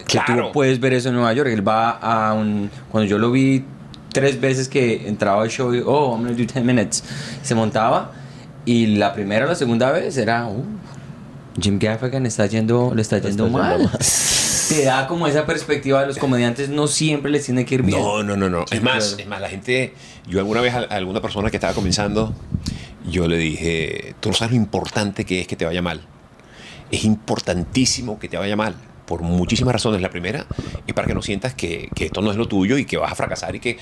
[0.06, 0.48] que Claro.
[0.48, 1.50] tú puedes ver eso en Nueva York.
[1.50, 2.70] Él va a un...
[2.92, 3.64] Cuando yo lo vi
[4.12, 7.04] tres veces que entraba al show y, oh, I'm gonna do 10 minutes,
[7.42, 8.12] se montaba
[8.66, 10.64] y la primera o la segunda vez era, uh,
[11.60, 13.78] Jim Gaffigan está yendo, le está Le yendo está mal.
[13.80, 14.00] yendo mal.
[14.70, 18.00] Te da como esa perspectiva de los comediantes, no siempre les tiene que ir bien.
[18.00, 18.66] No, no, no, no.
[18.68, 19.22] Sí, es más, claro.
[19.22, 19.94] es más, la gente,
[20.28, 22.34] yo alguna vez a, a alguna persona que estaba comenzando,
[23.10, 26.02] yo le dije, tú no sabes lo importante que es que te vaya mal.
[26.92, 28.76] Es importantísimo que te vaya mal.
[29.06, 30.02] Por muchísimas razones.
[30.02, 30.46] La primera
[30.88, 33.12] es para que no sientas que, que esto no es lo tuyo y que vas
[33.12, 33.78] a fracasar y que...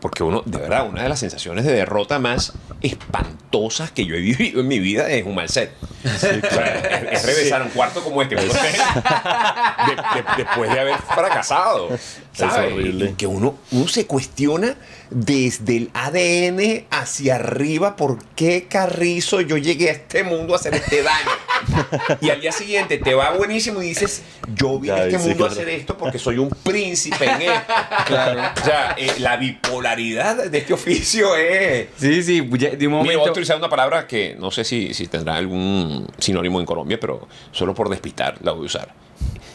[0.00, 4.20] Porque uno, de verdad, una de las sensaciones de derrota más espantosas que yo he
[4.20, 5.72] vivido en mi vida es un mal set.
[6.04, 8.36] O sea, es, es regresar a un cuarto como este.
[8.36, 11.88] de- de- después de haber fracasado.
[12.36, 12.72] ¿Sabes?
[12.72, 13.10] horrible.
[13.10, 14.76] Y que uno, uno se cuestiona
[15.10, 20.74] desde el ADN hacia arriba por qué carrizo yo llegué a este mundo a hacer
[20.74, 21.30] este daño.
[22.20, 24.22] y al día siguiente te va buenísimo y dices,
[24.54, 25.52] yo vine a este mundo a claro.
[25.52, 27.74] hacer esto porque soy un príncipe en esto.
[28.06, 28.40] Claro.
[28.60, 31.88] O sea, eh, la bipolaridad de este oficio es...
[31.96, 33.30] Sí, sí, de un Mira, voy a momento...
[33.30, 37.74] utilizar una palabra que no sé si, si tendrá algún sinónimo en Colombia, pero solo
[37.74, 38.94] por despistar la voy a usar.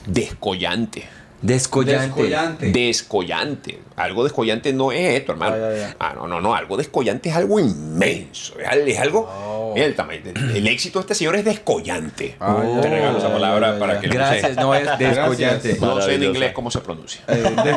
[0.06, 1.21] Descollante.
[1.42, 2.22] Descollante.
[2.22, 2.72] Descollante.
[2.72, 3.80] Descollante.
[3.96, 5.56] Algo descollante no es esto, hermano.
[5.60, 5.94] Ah.
[6.00, 6.56] Ah, no, no, no.
[6.56, 8.60] Algo descollante es algo inmenso.
[8.60, 9.22] Es, al- es algo.
[9.30, 9.72] Oh.
[9.74, 10.22] Mira el tamaño.
[10.26, 12.36] El, el éxito de este señor es descollante.
[12.40, 14.62] Ah, Te ya, regalo esa palabra para que no Gracias, sé.
[14.62, 15.78] no es descollante.
[15.80, 17.22] No sé en inglés cómo se pronuncia.
[17.28, 17.76] Eh, de- eh,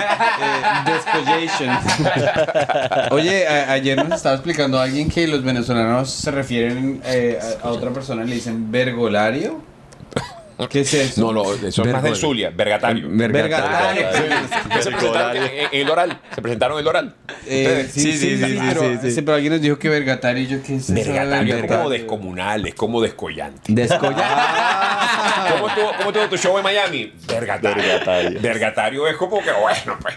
[0.86, 1.78] descollation.
[3.10, 7.70] Oye, a- ayer nos estaba explicando alguien que los venezolanos se refieren eh, a, a
[7.70, 9.73] otra persona y le dicen vergolario.
[10.70, 11.20] ¿Qué es eso?
[11.20, 13.08] No, no, eso es más del Zulia, vergatario.
[13.10, 14.06] Vergatario.
[14.80, 16.20] Se presentaron en, el oral.
[16.34, 17.14] Se presentaron en el oral.
[17.46, 19.10] Eh, sí, sí, sí, pero, sí, sí.
[19.10, 21.90] sí, pero alguien nos dijo que vergatario y yo qué es de Vergatario es como
[21.90, 23.72] descomunal, es como descollante.
[23.72, 24.22] Descollante.
[25.52, 27.12] ¿Cómo estuvo, ¿Cómo estuvo tu show en Miami?
[27.26, 27.82] Vergatario.
[27.82, 28.40] Vergatario.
[28.40, 30.14] Vergatario es como que, bueno, pues.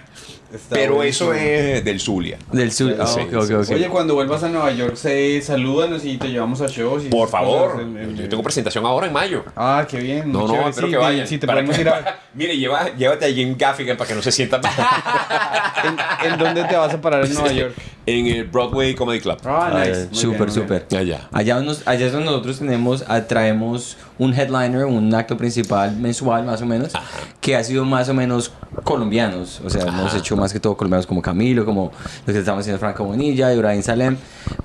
[0.53, 2.37] Está Pero eso es del Zulia.
[2.53, 2.95] Del sur.
[2.99, 3.73] Ah, Sí.
[3.73, 7.03] Oye, cuando vuelvas a Nueva York, se salúdanos y te llevamos a shows.
[7.05, 7.71] y Por favor.
[7.73, 9.43] cosas en- en- Yo tengo presentación ahora en mayo.
[9.57, 10.31] Ah, qué bien.
[10.31, 10.69] No, no, chévere.
[10.69, 11.27] espero Sí, que vayan.
[11.27, 12.19] Sí, te Para podemos que- ir a...
[12.33, 14.71] Mire, lleva, llévate a Jim Gaffigan para que no se sienta mal.
[16.23, 17.75] ¿En, en dónde te vas a parar en Nueva York?
[18.07, 19.37] En el Broadway Comedy Club.
[19.45, 20.03] Ah, Ah, nice.
[20.03, 20.87] eh, Súper, súper.
[20.97, 21.27] Allá.
[21.31, 26.45] Allá, nos- allá es donde nosotros tenemos, ah, traemos un headliner, un acto principal mensual
[26.45, 26.93] más o menos,
[27.41, 28.51] que ha sido más o menos
[28.83, 29.61] colombianos.
[29.63, 31.91] O sea, hemos hecho más que todo colombianos como Camilo, como
[32.25, 34.17] los que estamos haciendo Franco Bonilla, Ibrahim Salem.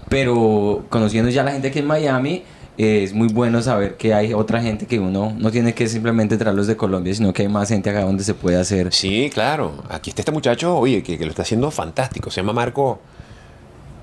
[0.08, 2.44] Pero conociendo ya a la gente aquí en Miami,
[2.78, 6.36] eh, es muy bueno saber que hay otra gente que uno no tiene que simplemente
[6.36, 8.92] traerlos de Colombia, sino que hay más gente acá donde se puede hacer.
[8.92, 9.82] Sí, claro.
[9.90, 12.30] Aquí está este muchacho, oye, que, que lo está haciendo fantástico.
[12.30, 13.00] Se llama Marco.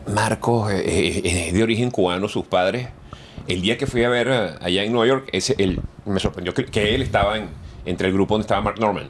[0.08, 2.90] Marco eh, eh, es de origen cubano, sus padres.
[3.48, 6.54] El día que fui a ver eh, allá en Nueva York, ese, él, me sorprendió
[6.54, 7.50] que, que él estaba en-
[7.86, 9.08] entre el grupo donde estaba Mark Norman.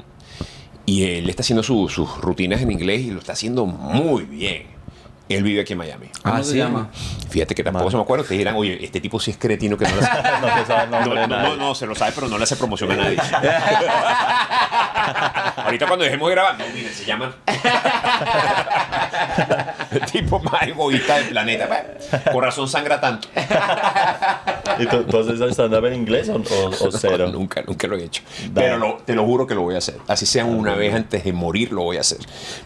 [0.85, 4.67] Y él está haciendo su- sus rutinas en inglés y lo está haciendo muy bien.
[5.29, 6.07] Él vive aquí en Miami.
[6.23, 6.57] ¿Cómo Ah, se sí.
[6.57, 6.89] llama?
[7.29, 8.25] Fíjate que tampoco se me acuerdo.
[8.25, 10.41] Te dirán, oye, este tipo sí es cretino que no le hace.
[10.41, 12.91] No se sabe No, no, no, no, se lo sabe, pero no le hace promoción
[12.93, 13.17] a nadie.
[15.65, 17.31] Ahorita cuando dejemos de grabar, no, miren, se llaman.
[19.91, 21.67] El tipo más egoísta del planeta.
[21.67, 23.27] Bueno, Con razón sangra tanto.
[24.79, 27.25] ¿Y tú, tú haces stand-up en inglés o, o- o cero?
[27.27, 28.21] No, nunca, nunca lo he hecho.
[28.51, 28.67] Dale.
[28.67, 29.95] Pero lo- te lo juro que lo voy a hacer.
[30.07, 32.19] Así sea una vez antes de morir, lo voy a hacer.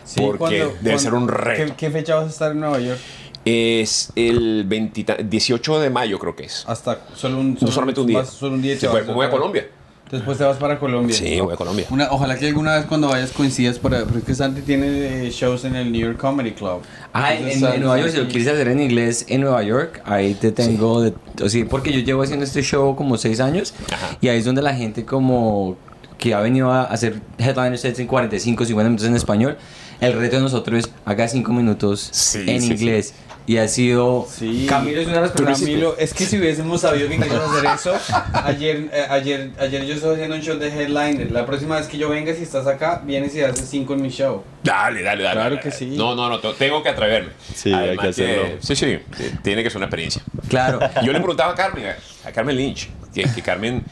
[0.03, 1.65] Sí, Porque ¿cuándo- debe cuándo- ser un reto.
[1.65, 2.99] ¿Qué, qué fecha vas a estar en Nueva York?
[3.45, 6.63] Es el 20 y ta- 18 de mayo, creo que es.
[6.67, 8.23] Hasta solo un, No solamente un día.
[8.25, 9.67] solo un día y te Sí, vas pues, me voy a Colombia.
[10.13, 11.15] Después te vas para Colombia.
[11.15, 11.85] Sí, voy a Colombia.
[11.89, 15.65] Una, ojalá que alguna vez cuando vayas coincidas por ahí, porque Santi tiene eh, shows
[15.65, 16.81] en el New York Comedy Club.
[17.11, 19.63] Ah, en, Entonces, en Santi- Nueva York, si lo quieres hacer en inglés en Nueva
[19.63, 23.39] York, ahí te tengo, de, o sea, porque yo llevo haciendo este show como seis
[23.39, 24.17] años Ajá.
[24.21, 25.75] y ahí es donde la gente como
[26.19, 29.57] que ha venido a hacer headliner sets en 45, 50 minutos en español,
[30.05, 33.13] el reto de nosotros es haga cinco minutos Sí, en sí, inglés.
[33.45, 34.25] Y ha sido...
[34.33, 34.67] Sí.
[34.69, 35.59] Camilo es una de las personas...
[35.59, 37.93] Camilo, es que si hubiésemos sabido que querías hacer eso,
[38.33, 41.29] ayer, eh, ayer, ayer yo estoy haciendo un show de headliner.
[41.29, 44.07] La próxima vez que yo venga, si estás acá, vienes y haces cinco en mi
[44.11, 44.43] show.
[44.63, 45.33] Dale, dale, dale.
[45.35, 45.77] Claro dale, que dale.
[45.77, 45.97] sí.
[45.97, 47.31] No, no, no, te- tengo que atreverme.
[47.53, 48.43] Sí, hay que hacerlo.
[48.61, 50.21] Sí, sí, sí, tiene que ser una experiencia.
[50.47, 50.79] Claro.
[51.03, 53.83] Yo le preguntaba a Carmen, a, a Carmen Lynch, que, que Carmen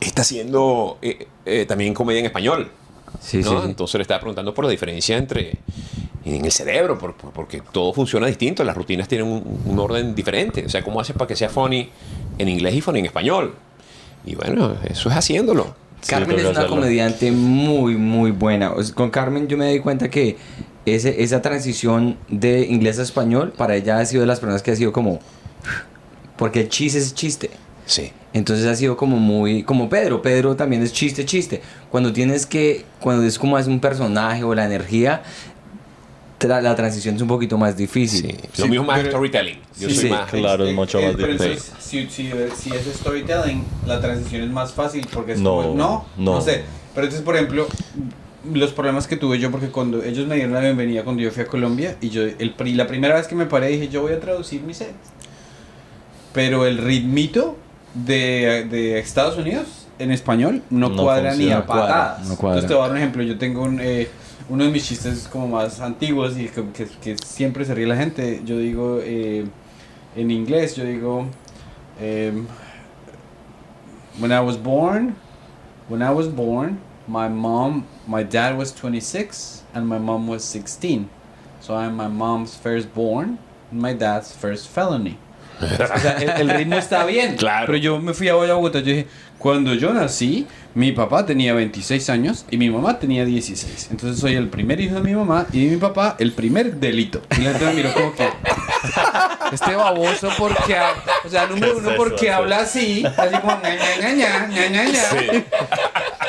[0.00, 2.72] está haciendo eh, eh, también comedia en español.
[3.20, 3.50] Sí, ¿no?
[3.50, 3.62] sí, sí.
[3.66, 5.54] Entonces le estaba preguntando por la diferencia entre
[6.24, 10.14] en el cerebro, por- por- porque todo funciona distinto, las rutinas tienen un, un orden
[10.14, 10.64] diferente.
[10.66, 11.88] O sea, ¿cómo haces para que sea funny
[12.38, 13.54] en inglés y funny en español?
[14.26, 15.74] Y bueno, eso es haciéndolo.
[16.06, 16.76] Carmen es una hacerlo.
[16.76, 18.72] comediante muy, muy buena.
[18.72, 20.36] O sea, con Carmen yo me di cuenta que
[20.86, 24.70] ese, esa transición de inglés a español para ella ha sido de las personas que
[24.70, 25.18] ha sido como...
[26.36, 27.50] Porque el chiste es chiste.
[27.86, 28.12] Sí.
[28.34, 31.62] Entonces ha sido como muy, como Pedro, Pedro también es chiste, chiste.
[31.90, 35.22] Cuando tienes que, cuando es como es un personaje o la energía,
[36.38, 38.36] tra- la transición es un poquito más difícil.
[38.52, 38.62] Sí.
[38.62, 39.58] Lo mismo más storytelling.
[39.80, 40.30] Yo Sí, soy sí, más.
[40.30, 41.52] claro, es mucho más pero difícil.
[41.52, 45.74] entonces, si, si, si es storytelling, la transición es más fácil porque es No, como,
[45.74, 46.40] no, no, no.
[46.42, 46.64] sé.
[46.94, 47.66] Pero entonces, por ejemplo,
[48.52, 51.44] los problemas que tuve yo, porque cuando ellos me dieron la bienvenida cuando yo fui
[51.44, 54.12] a Colombia, y yo, el, pri- la primera vez que me paré dije, yo voy
[54.12, 54.92] a traducir mi set.
[56.34, 57.56] Pero el ritmito
[57.94, 62.28] de, de Estados Unidos en español no, No cuadra ni a patadas.
[62.28, 62.60] no cuadra.
[62.60, 63.22] Entonces te voy a dar un ejemplo.
[63.22, 64.08] Yo tengo un, eh,
[64.48, 67.96] uno de mis chistes como más antiguos y que, que- que siempre se ríe la
[67.96, 68.42] gente.
[68.44, 69.46] Yo digo eh,
[70.16, 71.26] en inglés, yo digo,
[72.00, 72.46] em,
[74.20, 75.14] when I was born,
[75.88, 81.08] when I was born, my mom, my dad was 26 and my mom was 16.
[81.60, 83.38] So I'm my mom's firstborn
[83.70, 85.18] and my dad's first felony.
[85.60, 87.36] O sea, el, el ritmo está bien.
[87.36, 87.66] Claro.
[87.66, 89.06] Pero yo me fui a Bogotá, yo dije,
[89.38, 93.88] cuando yo nací, mi papá tenía 26 años y mi mamá tenía 16.
[93.90, 97.22] Entonces soy el primer hijo de mi mamá y de mi papá el primer delito.
[97.36, 98.28] Y la gente me miró como que...
[99.52, 100.76] Este baboso porque...
[100.76, 100.92] ha-
[101.24, 103.58] O sea, número ¿Qué es uno, porque habla así, así como...
[103.62, 105.02] ña, ña, ña, ña, ña, ña.
[105.10, 105.44] Sí.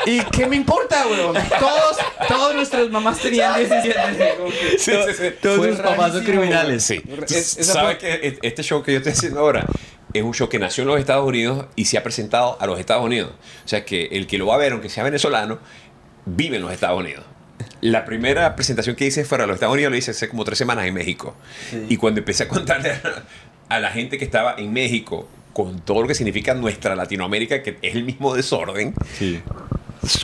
[0.06, 1.34] ¿Y qué me importa, weón?
[1.58, 1.96] Todos,
[2.28, 4.34] todas nuestras mamás tenían 17.
[4.38, 5.24] como que- Sí, sí, sí.
[5.42, 6.82] Todos sus papás son criminales.
[6.84, 7.02] Sí.
[7.28, 9.66] Es- ¿Sabes que este show que yo estoy haciendo ahora
[10.12, 12.78] es un show que nació en los Estados Unidos y se ha presentado a los
[12.78, 13.32] Estados Unidos?
[13.64, 15.58] O sea que el que lo va a ver, aunque sea venezolano,
[16.24, 17.24] vive en los Estados Unidos.
[17.82, 20.58] La primera presentación que hice fuera de los Estados Unidos lo hice hace como tres
[20.58, 21.34] semanas en México.
[21.70, 21.86] Sí.
[21.90, 23.24] Y cuando empecé a contarle a,
[23.68, 27.76] a la gente que estaba en México con todo lo que significa nuestra Latinoamérica, que
[27.82, 29.40] es el mismo desorden, Sí.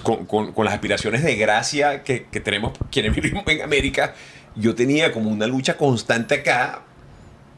[0.03, 4.15] Con, con- con las aspiraciones de gracia que, que tenemos quienes vivimos en América,
[4.55, 6.81] yo tenía como una lucha constante acá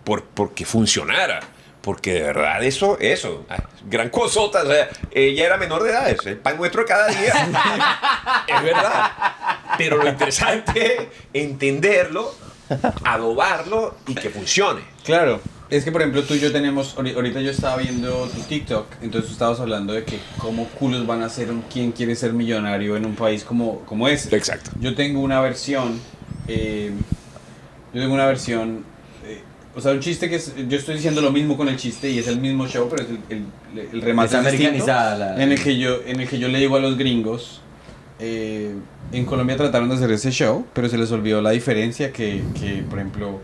[0.04, 1.40] por, porque funcionara.
[1.81, 6.11] Porque de verdad eso, eso, ay, gran cosota, o sea, ella era menor de edad,
[6.11, 7.33] es el pan nuestro de cada día.
[8.48, 9.12] es verdad.
[9.78, 11.02] Pero lo interesante es
[11.33, 12.35] entenderlo,
[13.04, 14.83] adobarlo y que funcione.
[15.04, 15.40] Claro.
[15.70, 16.96] Es que, por ejemplo, tú y yo tenemos...
[16.96, 21.07] ahori- Ahorita yo estaba viendo tu TikTok, entonces tú estabas hablando de que cómo culos
[21.07, 24.35] van a ser un quién quiere ser millonario en un país como, como ese.
[24.35, 24.70] Exacto.
[24.81, 26.00] Yo tengo una versión...
[26.46, 26.90] eh,
[27.92, 28.85] yo tengo una versión...
[29.26, 29.42] eh,
[29.74, 30.54] o sea, un chiste que es...
[30.68, 33.09] Yo estoy diciendo lo mismo con el chiste y es el mismo show, pero es
[33.11, 33.18] el,
[33.74, 36.59] el, el remate es americanizada la- En el, que yo, en el que yo le
[36.61, 37.61] digo a los gringos...
[38.18, 38.74] eh,
[39.12, 42.83] en Colombia trataron de hacer ese show, pero se les olvidó la diferencia que, que
[42.88, 43.40] por ejemplo,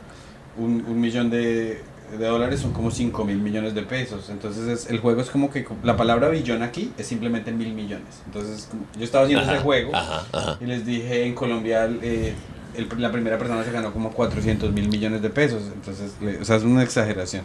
[0.59, 1.83] un, un millón de,
[2.19, 4.29] de dólares son como 5 mil millones de pesos.
[4.31, 8.23] Entonces es- el juego es como que la palabra billón aquí es simplemente mil millones.
[8.27, 10.59] Entonces yo estaba haciendo Ajá, ese juego ajá, ajá.
[10.61, 12.35] y les dije en Colombia eh,
[12.77, 15.63] el- la primera persona se ganó como 400 mil millones de pesos.
[15.75, 17.45] Entonces, le- o sea, es una exageración.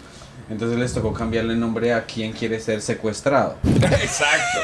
[0.49, 3.57] Entonces les tocó cambiarle el nombre a quién quiere ser secuestrado.
[3.63, 4.59] Exacto.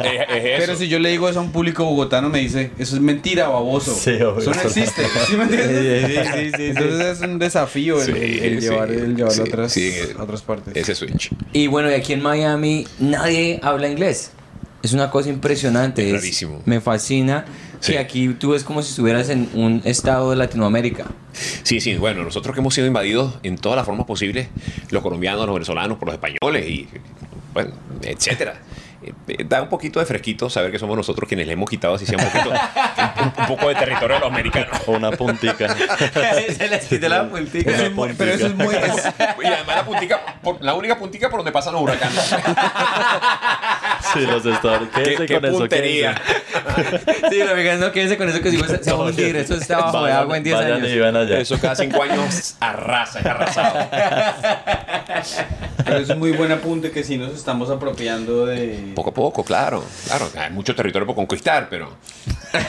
[0.04, 0.54] es, es eso.
[0.58, 3.48] Pero si yo le digo eso a un público bogotano, me dice, eso es mentira,
[3.48, 3.94] baboso.
[3.94, 4.38] Sí, obvio.
[4.38, 5.02] Eso no existe.
[5.26, 6.06] ¿Sí me entiendes?
[6.06, 6.62] Sí, sí, sí, sí.
[6.68, 9.72] Entonces es un desafío el, Sí, el- el sí, llevar, el llevarlo sí, a, otras,
[9.72, 9.92] sí.
[10.18, 10.74] a otras partes.
[10.76, 11.30] Ese switch.
[11.52, 14.30] Y bueno, y aquí en Miami nadie habla inglés.
[14.82, 16.02] Es una cosa impresionante.
[16.08, 16.62] Es es- rarísimo.
[16.64, 17.44] me fascina
[17.82, 17.92] Sí.
[17.92, 21.04] que aquí tú ves como si estuvieras en un estado de Latinoamérica.
[21.64, 24.48] Sí, sí, bueno, nosotros que hemos sido invadidos en todas las formas posibles,
[24.90, 26.88] los colombianos, los venezolanos, por los españoles y,
[27.52, 28.54] bueno, etcétera.
[29.02, 31.94] Eh, eh, Da un poquito de fresquito saber que somos nosotros quienes le hemos quitado
[31.94, 34.78] así sea un poquito, un, un poco de territorio a los americanos.
[34.86, 35.74] O una puntica.
[36.56, 37.72] Se les quita la puntica.
[38.16, 38.72] Pero eso es muy...
[38.76, 42.16] es- Y además la puntica, por- la única puntica por donde pasan los huracanes.
[44.12, 44.88] Sí, los estados.
[44.94, 45.58] qué Quédese qué con eso.
[45.58, 46.20] puntería.
[47.30, 49.36] Sí, lo que no quédense con eso que si se va a hundir.
[49.36, 50.88] Eso está bajo de Vayan- agua en 10 vayan años.
[50.90, 51.38] y van allá.
[51.38, 53.88] Eso cada cinco años arrasa, es arrasado.
[55.84, 58.92] pero es un muy buen apunte que sí nos estamos apropiando de...
[58.94, 59.84] Poco a poco, claro.
[60.06, 61.90] Claro, hay mucho territorio por conquistar, pero,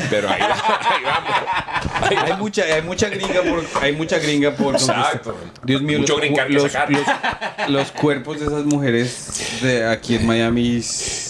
[0.09, 1.31] pero ahí, va- ahí vamos.
[2.09, 2.37] Ahí Hay va.
[2.37, 5.33] mucha, hay mucha gringa por, hay mucha gringa por Exacto.
[5.33, 5.65] conquistar.
[5.65, 10.81] Dios mío, Mucho los, los, los- los cuerpos de esas mujeres de aquí en Miami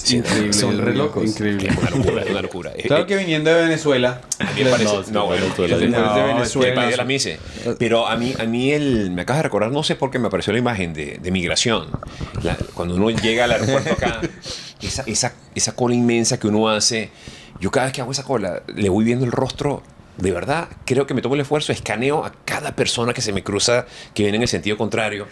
[0.03, 0.53] es increíble.
[0.53, 1.25] son re locos.
[1.25, 1.69] Increíble.
[1.79, 2.71] Una locura, una locura.
[2.75, 6.13] Eh, Claro eh, que viniendo de Venezuela, a mí me parece- No, bueno, Venezuela No,
[6.61, 7.39] de de la mise.
[7.79, 10.27] Pero a mí, a mí el, me acabas de recordar, no sé por qué me
[10.27, 11.87] apareció la imagen de, de migración.
[12.43, 14.21] La- cuando uno llega al aeropuerto acá,
[14.81, 17.09] esa, esa, esa cola inmensa que uno hace,
[17.59, 19.83] yo cada vez que hago esa cola, le voy viendo el rostro.
[20.17, 23.41] De verdad, creo que me tomo el esfuerzo, escaneo a cada persona que se me
[23.43, 25.25] cruza, que viene en el sentido contrario,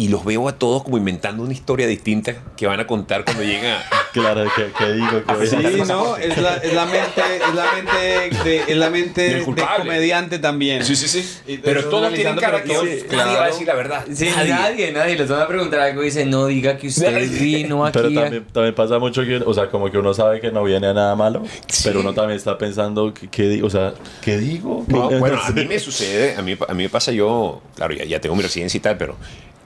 [0.00, 3.42] y los veo a todos como inventando una historia distinta que van a contar cuando
[3.42, 3.82] lleguen a,
[4.12, 5.22] Claro, ¿qué, qué digo?
[5.26, 5.86] ¿Qué voy a Sí, hacer?
[5.86, 9.64] no, es la, es la mente, es la mente de, es la mente Del de
[9.76, 10.84] comediante también.
[10.84, 11.60] Sí, sí, sí.
[11.62, 13.24] Pero todos tienen cara que hoy claro.
[13.26, 14.04] nadie va a decir la verdad.
[14.12, 17.26] Sí, nadie, nadie, Les van a preguntar algo y dice, no diga que usted Nadie.
[17.26, 17.98] vino aquí.
[18.02, 20.64] Pero a- también, también pasa mucho que, o sea, como que uno sabe que no
[20.64, 21.82] viene a nada malo, Sí.
[21.84, 23.66] pero uno también está pensando, ¿qué, qué digo?
[23.66, 23.92] O sea,
[24.22, 24.84] ¿qué digo?
[24.88, 27.62] No, ¿Qué- bueno, no a mí me sucede, a mí, a mí me pasa yo,
[27.76, 29.16] claro, ya, ya tengo mi residencia y tal, pero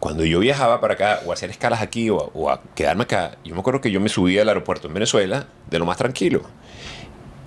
[0.05, 3.55] cuando yo viajaba para acá o hacer escalas aquí o o a quedarme acá, yo
[3.55, 6.43] me acuerdo que yo me subía al aeropuerto en Venezuela de lo más tranquilo.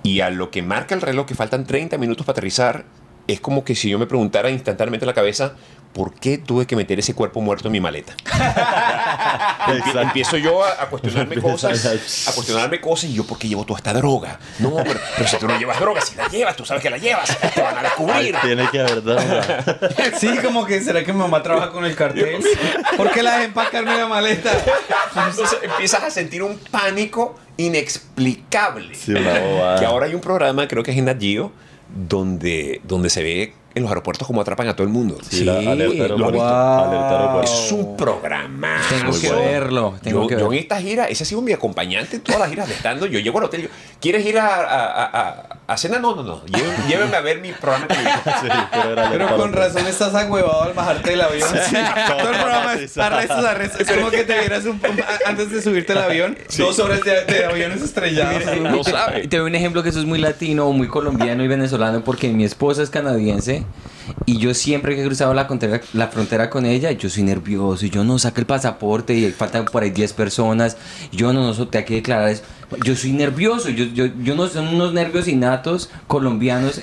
[0.02, 2.84] Y a lo que marca el reloj que faltan 30 minutos para aterrizar,
[3.28, 5.52] es como que si yo me preguntara instantáneamente en la cabeza,
[5.92, 8.14] ¿por qué tuve que meter ese cuerpo muerto en mi maleta?
[10.02, 11.84] Empiezo yo a, a cuestionarme cosas,
[12.28, 14.38] a- cuestionarme cosas y yo, ¿por qué llevo toda esta droga?
[14.58, 16.98] No, pero, pero si tú no llevas droga, si la llevas, tú sabes que la
[16.98, 18.34] llevas, te van a descubrir.
[18.42, 19.64] Tiene que haber droga.
[20.18, 22.42] Sí, como que será que mi mamá trabaja con el cartel.
[22.96, 24.50] ¿Por qué la dejé empacarme la maleta?
[25.14, 28.94] Entonces empiezas a sentir un pánico inexplicable.
[28.94, 29.14] Sí.
[29.14, 31.52] Que ahora hay un programa, creo que es en Nat Geo,
[31.94, 35.16] donde, donde se ve en los aeropuertos cómo atrapan a todo el mundo.
[35.28, 37.14] Sí, la alerta ¿lo has aeropuerto.
[37.16, 37.52] aeropuerto.
[37.52, 38.80] Es un programa.
[38.88, 39.42] Tengo que bueno.
[39.44, 40.58] verlo, tengo yo, que yo ver.
[40.58, 43.06] en esta gira, ese ha sido mi acompañante en todas las giras de estando.
[43.06, 43.68] Yo llego al hotel y yo,
[44.00, 46.00] ¿quieres ir a, a, a, a- a cenar?
[46.00, 46.44] No, no, no.
[46.46, 48.34] Llévenme, llévenme a ver mi programa de televisión.
[48.40, 51.48] Sí, pero era Pero con razón estás agüevado al bajarte del avión.
[51.68, 51.76] Sí,
[52.08, 53.80] Todo el programa es arrestos, arrestos.
[53.82, 54.80] Es como que te vieras un,
[55.26, 58.42] antes de subirte al avión, dos horas de, de aviones estrellados.
[58.60, 59.24] No sabe.
[59.24, 62.30] Y te doy un ejemplo que eso es muy latino, muy colombiano y venezolano, porque
[62.30, 63.57] mi esposa es canadiense
[64.26, 67.86] y yo siempre que he cruzado la frontera, la frontera con ella, yo soy nervioso
[67.86, 70.76] y yo no saco el pasaporte y faltan por ahí 10 personas.
[71.12, 72.42] Yo no, no, te hay que declarar eso.
[72.84, 76.82] Yo soy nervioso, yo, yo, yo no son unos nervios innatos colombianos.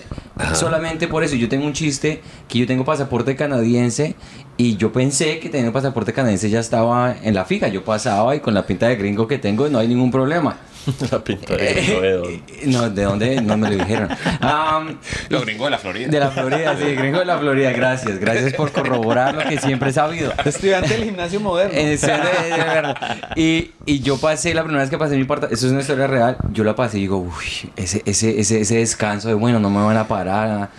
[0.53, 4.15] Solamente por eso yo tengo un chiste que yo tengo pasaporte canadiense
[4.57, 7.67] y yo pensé que teniendo pasaporte canadiense ya estaba en la fija.
[7.67, 10.57] Yo pasaba y con la pinta de gringo que tengo no hay ningún problema.
[11.11, 12.29] La pinta de Quevedo.
[12.29, 13.41] Eh, No, ¿de dónde?
[13.41, 14.09] No me lo dijeron.
[14.41, 14.97] Am,
[15.29, 16.07] Los gringos de la Florida.
[16.07, 17.71] de la Florida, sí, gringo de la Florida.
[17.71, 20.31] Gracias, gracias por corroborar lo que siempre he sabido.
[20.43, 21.73] Estudiante del gimnasio moderno.
[21.73, 22.95] De- de verdad.
[23.36, 26.07] Y, y yo pasé, la primera vez que pasé mi parte, eso es una historia
[26.07, 29.69] real, yo la pasé y digo, uy, ese, ese, ese, ese descanso de, bueno, no
[29.69, 30.49] me van a parar.
[30.49, 30.69] ah".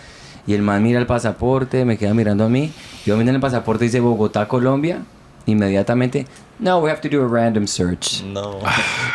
[0.45, 2.71] Y el man mira el pasaporte, me queda mirando a mí.
[3.05, 4.99] Yo miro en el pasaporte dice Bogotá, Colombia.
[5.47, 6.27] Inmediatamente,
[6.59, 8.21] no, we have to do a random search.
[8.23, 8.59] No.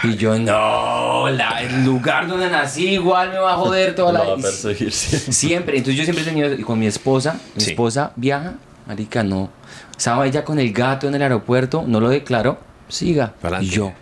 [0.02, 4.20] Y yo, no, la- el lugar donde nací igual me va a joder toda la
[4.24, 5.32] va a perseguir siempre.
[5.32, 7.70] Siempre, entonces yo siempre he tenido, y con mi esposa, mi Sí.
[7.70, 8.54] esposa viaja,
[8.86, 9.50] marica, no.
[9.96, 12.58] Estaba ella con el gato en el aeropuerto, no lo declaró,
[12.88, 13.34] siga.
[13.40, 13.66] Pa'lante.
[13.66, 13.92] Y yo,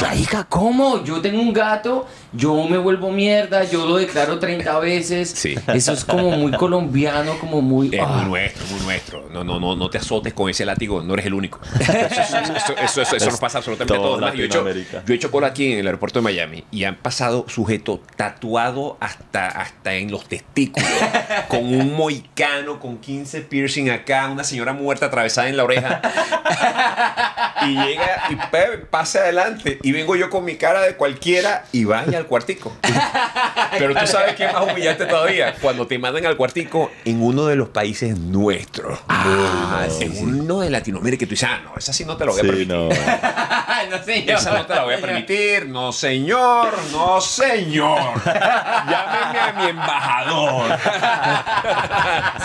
[0.00, 1.04] marica, ¿cómo?
[1.04, 5.30] Yo tengo un gato, yo me vuelvo mierda, yo lo declaro 30 veces.
[5.30, 5.54] Sí.
[5.74, 7.94] Eso es como muy colombiano, como muy...
[7.94, 8.06] Es ah.
[8.06, 9.28] muy nuestro, muy nuestro.
[9.30, 11.60] No, no, no, no te azotes con ese látigo, no eres el único.
[11.78, 14.20] Eso, eso, eso, eso, eso- eso nos pasa absolutamente a Todo todos.
[14.20, 14.64] Más, Yo he, hecho,
[15.06, 18.96] yo he hecho cola aquí en el aeropuerto de Miami y han pasado sujetos tatuado
[19.00, 20.88] hasta, hasta en los testículos,
[21.48, 26.00] con un moicano, con 15 piercing acá, una señora muerta atravesada en la oreja.
[27.64, 28.36] Y llega y
[28.90, 29.78] pasa adelante.
[29.82, 32.76] Y vengo yo con mi cara de cualquiera y vaya al cuartico.
[33.78, 35.54] Pero tú sabes que es más humillante todavía.
[35.60, 38.98] Cuando te mandan al cuartico en uno de los países nuestros.
[39.08, 41.24] Ah, en uno de Latinoamérica.
[41.24, 42.68] Y tú dices, ah, no, esa sí no te lo voy a Sí, permitir.
[42.74, 42.88] no.
[43.90, 44.36] no yo.
[44.36, 45.66] Esa no te la voy a permitir.
[45.66, 46.72] No, señor.
[46.92, 48.22] No, señor.
[48.24, 50.78] Llámeme a mi embajador.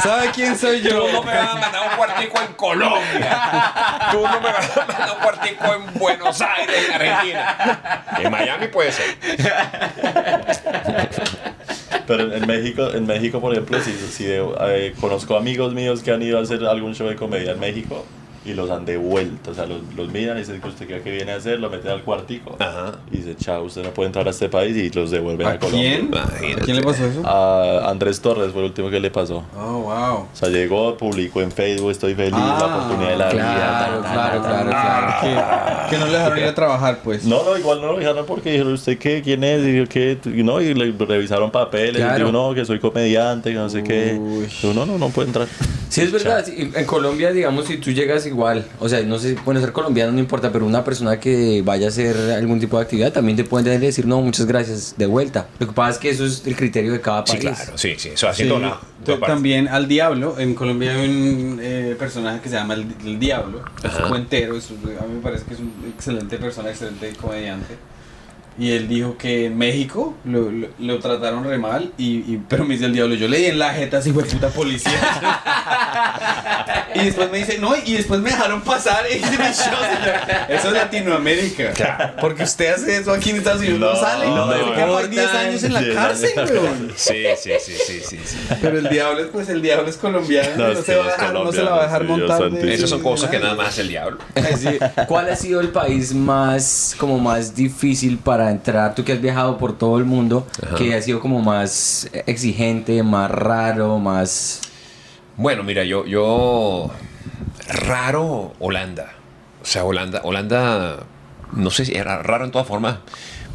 [0.01, 1.11] ¿Sabe quién soy Tú yo?
[1.11, 3.71] no me vas a mandar un cuartico en Colombia.
[4.11, 7.26] Tú no me vas a mandar un cuartico en Buenos Aires, en Argentina.
[8.23, 9.05] En Miami puede ser.
[12.07, 16.21] Pero en México, en México, por ejemplo, sí, sí, eh, conozco amigos míos que han
[16.21, 18.05] ido a hacer algún show de comedia en México
[18.47, 19.51] y los han devuelto.
[19.51, 21.91] O sea, los, los miran y dicen que usted qué viene a hacer, lo meten
[21.91, 22.55] al cuartico.
[22.59, 22.93] Ajá.
[23.11, 25.59] Y dice, chao, usted no puede entrar a este país y los devuelven a, ¿A
[25.59, 25.89] Colombia.
[25.91, 26.05] quién?
[26.07, 26.61] Imagínate.
[26.61, 27.21] ¿A quién le pasó eso?
[27.27, 29.43] A Andrés Torres fue el último que le pasó.
[29.57, 30.13] Oh, wow.
[30.15, 34.11] O sea, llegó, publicó en Facebook, estoy feliz, Ah, la oportunidad de la Claro, vida.
[34.13, 35.87] claro, claro, claro.
[35.89, 37.25] Que, que no le dejaron ir a trabajar, pues.
[37.25, 39.21] No, no, igual no lo dejaron porque dijeron, ¿usted qué?
[39.21, 39.65] ¿Quién es?
[39.65, 40.17] Y yo, ¿qué?
[40.25, 41.97] Y no, y le revisaron papeles.
[41.97, 42.15] Claro.
[42.15, 44.17] Y dijo, no, que soy comediante, que no sé qué.
[44.19, 44.45] Uy.
[44.45, 45.47] Dijo, no, no, no puede entrar.
[45.97, 46.45] Sí, es verdad.
[46.45, 50.11] sí, En Colombia, digamos, si tú llegas igual, o sea, no sé, bueno, ser colombiano
[50.11, 53.43] no importa, pero una persona que vaya a hacer algún tipo de actividad también te
[53.43, 55.47] pueden decir, no, muchas gracias, de vuelta.
[55.59, 57.41] Lo que pasa es que eso es el criterio de cada Sí, país.
[57.57, 57.77] claro.
[57.77, 58.09] Sí, sí.
[58.09, 58.79] Eso Sí, haciendo nada.
[59.25, 60.37] también al diablo.
[60.39, 63.61] En Colombia hay un eh, personaje que se llama el, el diablo.
[63.83, 64.55] Es un cuentero.
[64.57, 67.75] es un- a mí me parece que es un excelente persona, excelente comediante.
[68.60, 71.91] Y él dijo que en México lo, lo, lo trataron re mal.
[71.97, 74.24] Y, y- pero me dice el diablo, yo le di en la jeta así fue
[74.24, 74.91] puta policía.
[76.95, 79.03] y después me dice, no, y después me dejaron pasar.
[79.12, 80.16] Y hice mi show, señor.
[80.49, 82.16] Eso es Latinoamérica.
[82.20, 83.80] Porque usted hace eso aquí en Estados Unidos.
[83.80, 84.26] No, No, sale.
[84.26, 84.74] no, No, se no.
[84.76, 86.93] queda por 10 años en la cárcel, weón.
[86.95, 88.38] Sí, sí, sí, sí, sí, sí.
[88.62, 90.49] Pero el diablo, es, pues el diablo es colombiano.
[90.58, 92.49] No, No, se, va a dejar, no se la va a dejar montar.
[92.51, 92.74] De-.
[92.74, 94.18] Esas son cosas que nada más hace el diablo.
[94.58, 94.78] Sí.
[95.08, 98.95] ¿Cuál ha sido el país más como más difícil para entrar?
[98.95, 103.29] Tú que has viajado por todo el mundo, que ha sido como más exigente, más
[103.31, 104.61] raro, más
[105.35, 106.89] Bueno, mira, yo, yo
[107.67, 109.11] raro Holanda.
[109.61, 110.97] O sea, Holanda, Holanda,
[111.51, 112.97] no sé si era raro en todas formas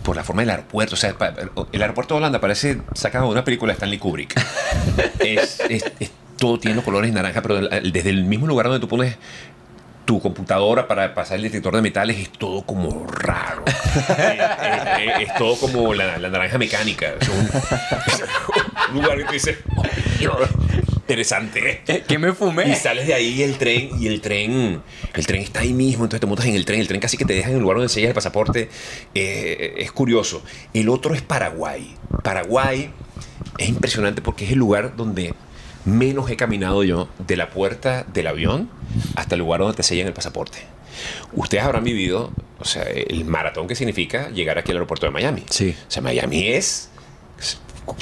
[0.02, 0.94] por la forma del aeropuerto.
[0.94, 1.14] O sea,
[1.72, 4.34] el aeropuerto de Holanda parece sacado de una película de Stanley Kubrick.
[5.20, 8.88] es, es- es- todo tiene los colores naranja, pero desde el mismo lugar donde tú
[8.88, 9.16] pones
[10.04, 13.64] tu computadora para pasar el detector de metales es todo como raro.
[13.66, 13.72] Eh,
[14.18, 14.38] eh,
[14.98, 17.14] eh, es todo como la, la naranja mecánica.
[17.20, 17.48] Es un,
[18.96, 19.82] un lugar que tú dices, "Oh,
[20.18, 20.36] Dios,
[20.96, 21.82] interesante.
[22.06, 22.68] ¿Qué me fumé?
[22.68, 24.82] Y sales de ahí el tren, y el tren,
[25.14, 27.24] el tren está ahí mismo, entonces te montas en el tren, el tren casi que
[27.24, 28.68] te deja en el lugar donde sellas el pasaporte.
[29.14, 30.42] Eh, es curioso.
[30.72, 31.94] El otro es Paraguay.
[32.22, 32.90] Paraguay
[33.58, 35.34] es impresionante porque es el lugar donde
[35.84, 38.70] menos he caminado yo de la puerta del avión
[39.16, 40.58] hasta el lugar donde te sellan el pasaporte.
[41.32, 45.44] Ustedes habrán vivido, o sea, el maratón que significa llegar aquí al aeropuerto de Miami.
[45.50, 45.74] Sí.
[45.88, 46.88] O sea, Miami es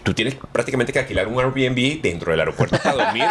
[0.04, 3.24] Tú tienes prácticamente que alquilar un Airbnb dentro del aeropuerto para dormir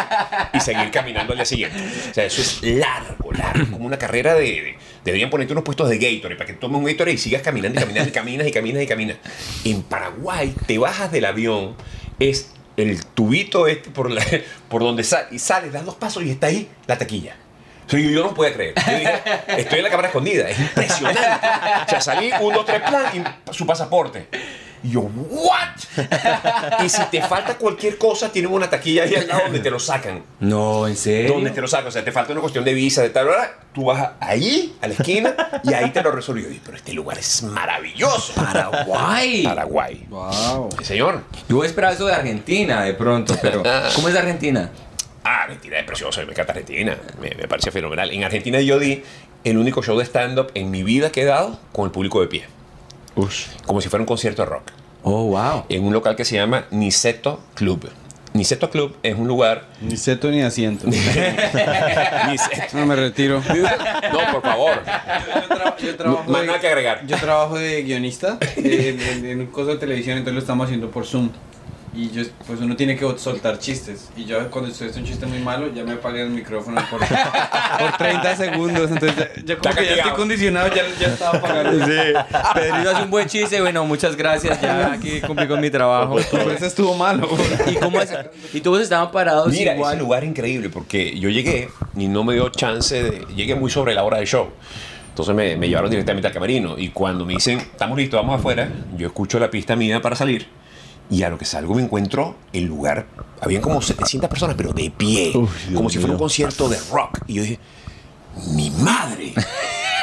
[0.52, 1.78] y seguir caminando al día siguiente.
[2.10, 4.42] O sea, eso es largo, largo, como una carrera de...
[4.42, 7.78] de- deberían ponerte unos puestos de Gatorade para que tomes un Gatorade y sigas caminando
[7.78, 9.16] y caminando y caminas y caminas y caminas.
[9.64, 11.76] En Paraguay te bajas del avión,
[12.18, 12.50] es
[12.80, 14.10] el tubito este por,
[14.68, 17.36] por donde sales y sales, das dos pasos y está ahí la taquilla.
[17.92, 18.74] O yo, yo no puedo creer.
[19.48, 20.48] Estoy en la cámara escondida.
[20.48, 21.20] Es impresionante.
[21.20, 24.28] O sea, salí, un, dos, tres, plan, y su pasaporte.
[24.82, 25.58] Y yo, ¿what?
[26.84, 29.78] Y si te falta cualquier cosa, tienen una taquilla ahí al lado donde te lo
[29.78, 30.22] sacan.
[30.40, 31.34] No, en serio.
[31.34, 31.88] Donde te lo sacan.
[31.88, 33.58] O sea, te falta una cuestión de visa, de tal hora.
[33.72, 36.50] Tú vas ahí, a la esquina, y ahí te lo resolvió.
[36.50, 38.34] Y, Pero este lugar es maravilloso.
[38.34, 39.44] Paraguay.
[39.44, 40.06] Paraguay.
[40.08, 40.70] Wow.
[40.78, 41.22] Sí, señor.
[41.48, 43.62] Yo esperaba eso de Argentina de pronto, pero
[43.94, 44.70] ¿cómo es Argentina?
[45.22, 48.10] Ah, Argentina es precioso, me encanta Argentina, me, me parece fenomenal.
[48.10, 49.02] En Argentina yo di
[49.44, 52.26] el único show de stand-up en mi vida que he dado con el público de
[52.28, 52.44] pie,
[53.16, 53.46] Ush.
[53.66, 54.70] como si fuera un concierto de rock,
[55.02, 55.64] Oh, wow.
[55.68, 57.90] en un local que se llama Niceto Club.
[58.32, 59.64] Niceto Club es un lugar...
[59.80, 60.86] Ni seto ni asiento.
[62.28, 63.42] Niceto- No, me retiro.
[64.12, 67.06] No, por favor, Yo, tra- yo trabajo más de- nada que agregar.
[67.06, 70.66] Yo trabajo de guionista eh, en, en- en un coso de televisión, entonces lo estamos
[70.66, 71.30] haciendo por Zoom.
[71.92, 74.10] Y yo, pues uno tiene que soltar chistes.
[74.16, 77.00] Y yo cuando estoy haciendo un chiste muy malo, ya me apagan el micrófono por,
[77.78, 78.90] por 30 segundos.
[78.92, 81.84] Entonces ya, ya como que ya estoy condicionado, ya, ya estaba apagando.
[82.54, 86.16] Pedrito hace un buen chiste, bueno, muchas gracias, ya aquí cumplí con mi trabajo.
[86.30, 87.28] Por eso estuvo malo.
[87.66, 88.14] ¿Y cómo es?
[88.54, 89.94] ¿Y todos estaban parados Mira, igual?
[89.94, 93.26] ese lugar increíble porque yo llegué y no me dio chance de...
[93.34, 94.50] Llegué muy sobre la hora del show.
[95.08, 98.70] Entonces me, me llevaron directamente al camerino y cuando me dicen, estamos listos, vamos afuera,
[98.96, 100.60] yo escucho la pista mía para salir
[101.10, 103.06] y a lo que salgo me encuentro el lugar,
[103.40, 107.20] habían como 700 personas, pero de pie, Dios como si fuera un concierto de rock.
[107.26, 107.58] Y yo dije,
[108.54, 109.34] mi madre.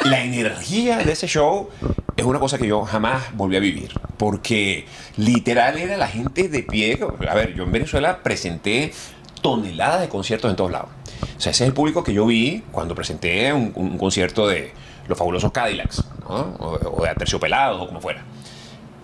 [0.03, 1.69] La energía de ese show
[2.15, 3.91] es una cosa que yo jamás volví a vivir.
[4.17, 4.85] Porque
[5.17, 6.99] literal era la gente de pie.
[7.27, 8.93] A ver, yo en Venezuela presenté
[9.41, 10.89] toneladas de conciertos en todos lados.
[11.37, 14.71] O sea, ese es el público que yo vi cuando presenté un, un concierto de
[15.07, 16.35] los fabulosos Cadillacs, ¿no?
[16.59, 18.23] o, o de Aterciopelados, o como fuera.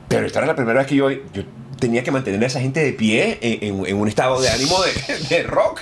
[0.07, 1.43] Pero esta era la primera vez que yo, yo
[1.85, 4.75] tenía que mantener a esa gente de pie en, en- en un estado de ánimo
[4.81, 5.81] de, de rock.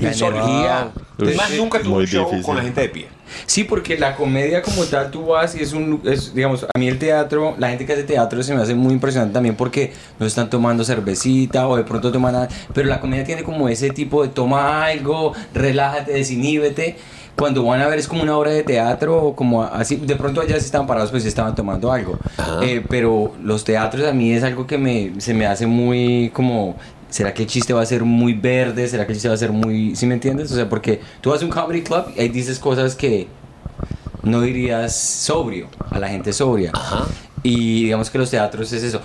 [0.00, 0.90] La energía.
[1.18, 2.44] Uy, Más nunca tuve un show difícil.
[2.44, 3.08] con la gente de pie.
[3.46, 6.86] Sí, porque la comedia como tal, tú vas y es un, es, digamos, a mí
[6.88, 10.26] el teatro, la gente que hace teatro se me hace muy impresionante también porque no
[10.26, 14.22] están tomando cervecita o de pronto toman nada, pero la comedia tiene como ese tipo
[14.22, 16.96] de toma algo, relájate, desiníbete.
[17.36, 20.40] Cuando van a ver es como una obra de teatro o como así, de pronto
[20.40, 22.18] allá si estaban parados pues estaban tomando algo.
[22.62, 26.76] Eh, pero los teatros a mí es algo que me, se me hace muy como...
[27.08, 28.88] ¿Será que el chiste va a ser muy verde?
[28.88, 29.94] ¿Será que el chiste va a ser muy...
[29.94, 30.50] ¿Sí me entiendes?
[30.50, 33.28] O sea, porque tú vas a un comedy club y ahí dices cosas que
[34.22, 36.72] no dirías sobrio, a la gente sobria.
[36.74, 37.06] Ajá.
[37.42, 39.00] Y digamos que los teatros es eso.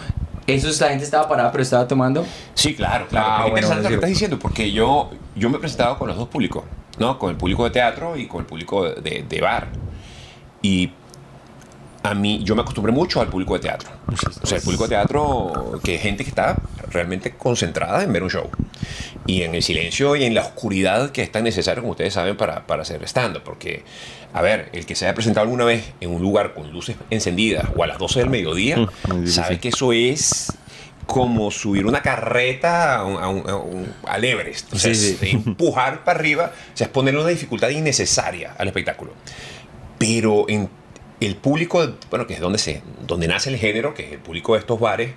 [0.47, 2.25] Eso es, la gente estaba parada pero estaba tomando.
[2.55, 3.27] Sí, claro, claro.
[3.29, 6.17] Ah, bueno, interesante lo que estás diciendo, porque yo, yo me he presentado con los
[6.17, 6.63] dos públicos,
[6.97, 7.17] ¿no?
[7.17, 9.69] Con el público de teatro y con el público de, de bar.
[10.61, 10.91] Y
[12.03, 13.89] a mí, yo me acostumbré mucho al público de teatro.
[14.41, 16.57] O sea, el público de teatro, que es gente que está
[16.89, 18.49] realmente concentrada en ver un show.
[19.27, 22.35] Y en el silencio y en la oscuridad que es tan necesario, como ustedes saben,
[22.37, 23.43] para, para hacer stand-up.
[23.43, 23.83] Porque,
[24.33, 27.65] a ver, el que se haya presentado alguna vez en un lugar con luces encendidas
[27.75, 28.77] o a las 12 del mediodía,
[29.07, 30.53] Mm, sabe que eso es
[31.05, 34.73] como subir una carreta a un, a un- a un- al Everest.
[34.73, 35.29] O sea, Sí, es sí.
[35.31, 39.11] empujar para arriba, o sea, es ponerle una dificultad innecesaria al espectáculo.
[39.97, 40.69] Pero en
[41.19, 44.53] el público, bueno, que es donde, se, donde nace el género, que es el público
[44.53, 45.11] de estos bares,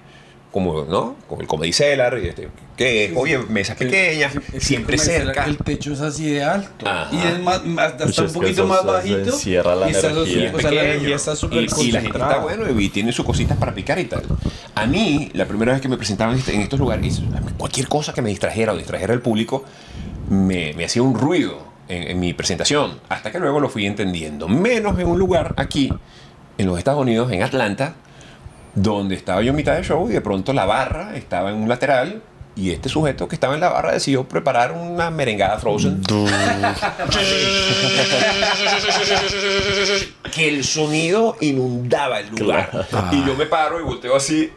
[0.55, 1.17] como, ¿no?
[1.29, 5.45] Como el Comedy Cellar, y este, que es, oye, mesas pequeñas, siempre el- cerca.
[5.47, 6.87] El techo es así de alto.
[6.89, 7.09] Ajá.
[7.13, 9.25] Y es más, más- hasta Uy, es un poquito más bajito.
[9.25, 10.51] se encierra la y energía.
[10.51, 13.11] su- o sea, la energía está súper y, y la gente está bueno y tiene
[13.13, 14.23] sus cositas para picar y tal.
[14.77, 17.21] A mí, la primera vez que me presentaba en, este- en estos lugares,
[17.59, 19.65] cualquier cosa que me distrajera o distrajera al público,
[20.31, 23.01] me, me hacía un ruido en, en mi presentación.
[23.09, 24.47] Hasta que luego lo fui entendiendo.
[24.47, 25.93] Menos en un lugar aquí,
[26.59, 27.97] en los Estados Unidos, en Atlanta,
[28.75, 31.69] donde estaba yo en mitad del show y de pronto la barra estaba en un
[31.69, 32.23] lateral.
[32.57, 36.05] Y este sujeto que estaba en la barra decidió preparar una merengada frozen
[40.33, 42.87] que el sonido inundaba el lugar.
[43.11, 44.53] Y yo me paro y volteo así.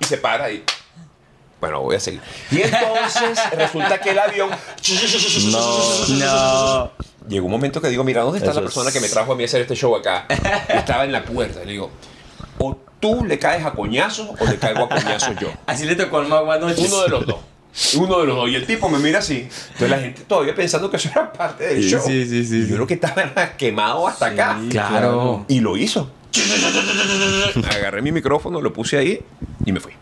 [0.00, 0.64] Y se para y.
[1.60, 2.20] Bueno, voy a seguir.
[2.50, 4.50] Y entonces resulta que el avión.
[6.18, 6.90] No.
[7.28, 9.32] Llegó un momento que digo, mira, ¿dónde está Eso la persona es- que me trajo
[9.32, 10.26] a mí a hacer este show acá?
[10.72, 11.62] Y estaba en la puerta.
[11.62, 11.90] Y le digo,
[12.58, 15.48] o tú le caes a coñazos o le caigo a coñazos yo.
[15.66, 16.84] Así le tocó al mago anoche.
[16.86, 17.36] Uno de los dos.
[17.98, 18.48] Uno de los dos.
[18.48, 19.46] Y el tipo me mira así.
[19.72, 22.00] Entonces la gente todavía pensando que eso era parte del Sí, show.
[22.06, 24.58] sí, sí, sí, yo lo que estaba quemado hasta acá.
[24.70, 25.44] Claro.
[25.48, 26.10] Y lo hizo.
[27.70, 29.20] Agarré mi micrófono, lo puse ahí
[29.64, 29.92] y me fui.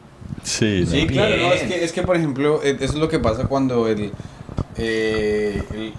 [0.42, 1.12] Sí, Sí, no.
[1.12, 1.52] claro, no, Bien.
[1.54, 4.12] es que, es que por ejemplo, eh, eso es lo que pasa cuando el,
[4.76, 5.94] eh, el,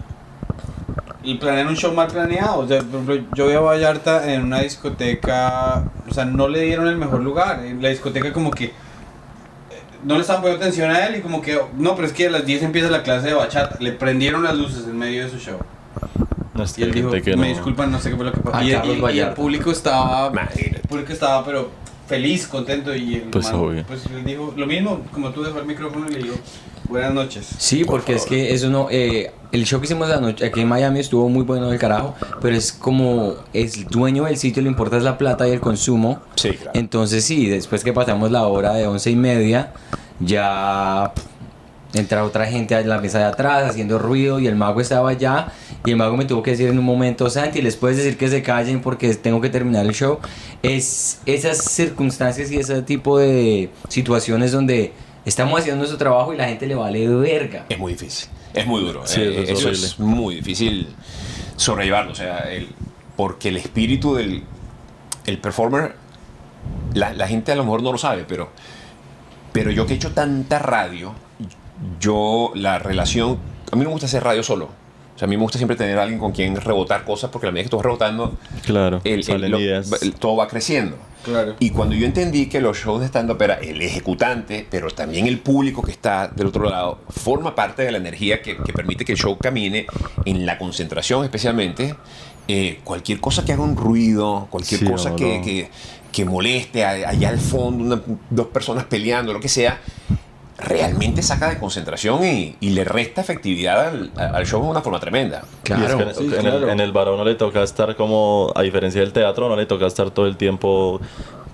[1.31, 2.59] el planean un show mal planeado.
[2.59, 6.61] O sea, por ejemplo, yo voy a Vallarta en una discoteca, o sea, no le
[6.61, 7.63] dieron el mejor lugar.
[7.65, 8.71] En la discoteca como que eh,
[10.03, 12.31] no le estaban poniendo atención a él y como que, no, pero es que a
[12.31, 13.77] las 10 empieza la clase de bachata.
[13.79, 15.57] Le prendieron las luces en medio de su show.
[16.53, 18.57] No, Y él dijo, que me no- disculpan, no sé qué fue lo que pasó.
[18.57, 20.75] A Y, y- y el público estaba Imagínate.
[20.77, 21.69] el público estaba pero
[22.07, 23.83] feliz, contento y el Pues, man, obvio.
[23.85, 26.35] pues él dijo lo mismo, como tú dejó el micrófono y le dijo
[26.87, 27.47] buenas noches.
[27.57, 28.87] Sí, porque es que eso no.
[28.89, 32.55] eh, el show que hicimos anoche aquí en Miami estuvo muy bueno del carajo, pero
[32.55, 36.19] es como es el dueño del sitio, le importa es la plata y el consumo.
[36.35, 36.71] Sí, claro.
[36.73, 39.71] Entonces, sí, después que pasamos la hora de once y media,
[40.19, 41.13] ya
[41.93, 45.47] entra otra gente a la mesa de atrás haciendo ruido y el mago estaba allá.
[45.85, 48.27] Y el mago me tuvo que decir en un momento, Santi, les puedes decir que
[48.27, 50.19] se callen porque tengo que terminar el show.
[50.63, 54.91] Es esas circunstancias y ese tipo de situaciones donde
[55.25, 57.65] estamos haciendo nuestro trabajo y la gente le vale verga.
[57.69, 58.29] Es muy difícil.
[58.53, 59.05] Es muy duro.
[59.05, 60.87] Sí, Eh, eso es eso es muy difícil
[61.57, 62.11] sobrellevarlo.
[62.11, 62.69] O sea, el,
[63.15, 64.43] porque el espíritu del
[65.25, 65.95] el performer,
[66.93, 68.51] la, la gente a lo mejor no lo sabe, pero,
[69.51, 71.13] pero yo que he hecho tanta radio,
[71.99, 73.39] yo la relación,
[73.71, 74.69] a mí no me gusta hacer radio solo.
[75.15, 77.47] O sea, a mí me gusta siempre tener a alguien con quien rebotar cosas porque
[77.47, 79.89] a la medida que tú vas rebotando, Claro, el- el- lo- ideas.
[80.01, 80.97] el- todo va creciendo.
[81.23, 81.55] Claro.
[81.59, 85.39] Y cuando yo entendí que los shows de stand-up era el ejecutante, pero también el
[85.39, 89.13] público que está del otro lado, forma parte de la energía que, que permite que
[89.13, 89.87] el show camine,
[90.25, 91.95] en la concentración especialmente,
[92.47, 95.43] eh, cualquier cosa que haga un ruido, cualquier Sí, cosa no, que, no.
[95.45, 95.69] que-
[96.11, 99.79] que moleste a- allá al fondo, una- dos personas peleando, lo que sea,
[100.57, 104.99] realmente saca de concentración y, y le resta efectividad al, al show de una forma
[104.99, 105.43] tremenda.
[105.67, 106.57] Y es que en, Sí, en claro.
[106.57, 109.55] el, en el bar a uno le toca estar como, a diferencia del teatro, no
[109.55, 111.01] le toca estar todo el tiempo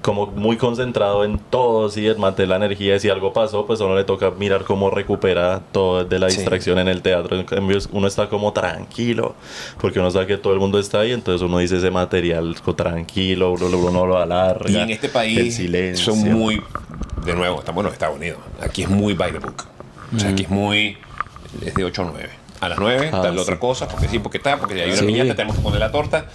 [0.01, 2.95] como muy concentrado en todo, sí, el mantener la energía.
[2.95, 6.29] y Si algo pasó, pues a uno le toca mirar cómo recupera todo de la
[6.29, 6.37] Sí.
[6.37, 7.37] distracción en el teatro.
[7.39, 9.35] En cambio, uno está como tranquilo,
[9.79, 13.51] porque uno sabe que todo el mundo está ahí, entonces uno dice ese material tranquilo,
[13.51, 14.69] uno, uno lo alarga.
[14.69, 16.13] Y en este el país silencio.
[16.15, 16.61] son muy,
[17.25, 18.39] de nuevo, estamos en los Estados Unidos.
[18.59, 19.65] Aquí es muy by the book.
[20.15, 20.97] O sea, aquí es muy,
[21.65, 22.29] es de 8 a 9.
[22.61, 23.39] A las 9 Ah, tal sí.
[23.39, 25.05] otra cosa, porque sí, porque está, porque hay una Sí.
[25.05, 26.27] piñata, tenemos que poner la torta.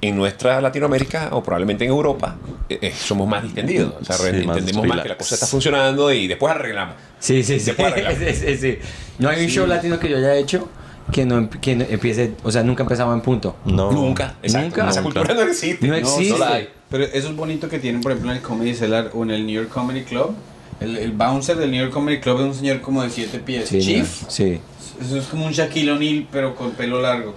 [0.00, 2.34] En nuestra Latinoamérica, o probablemente en Europa,
[2.68, 3.94] eh, eh, somos más distendidos.
[4.00, 5.02] O sea, Sí, más entendemos más relax.
[5.04, 6.96] que la cosa está funcionando y después arreglamos.
[7.20, 7.72] Sí, sí, sí.
[8.18, 8.78] Sí, sí, sí.
[9.20, 10.68] No hay un show latino que yo haya hecho
[11.12, 13.56] que no, que no empiece, o sea, nunca empezaba en punto.
[13.64, 13.92] No.
[13.92, 14.34] Nunca.
[14.42, 14.66] Exacto.
[14.68, 14.90] Nunca.
[14.90, 15.20] Esa Nunca.
[15.20, 15.86] cultura no existe.
[15.86, 16.38] No No, existe.
[16.38, 16.68] la hay.
[16.90, 19.46] Pero eso es bonito que tienen, por ejemplo, en el Comedy Cellar o en el
[19.46, 20.34] New York Comedy Club.
[20.80, 23.68] El, el bouncer del New York Comedy Club es un señor como de 7 pies.
[23.68, 24.22] Sí, Chief.
[24.22, 24.60] no, Sí.
[25.00, 27.34] Eso es como un Shaquille O'Neal, pero con pelo largo.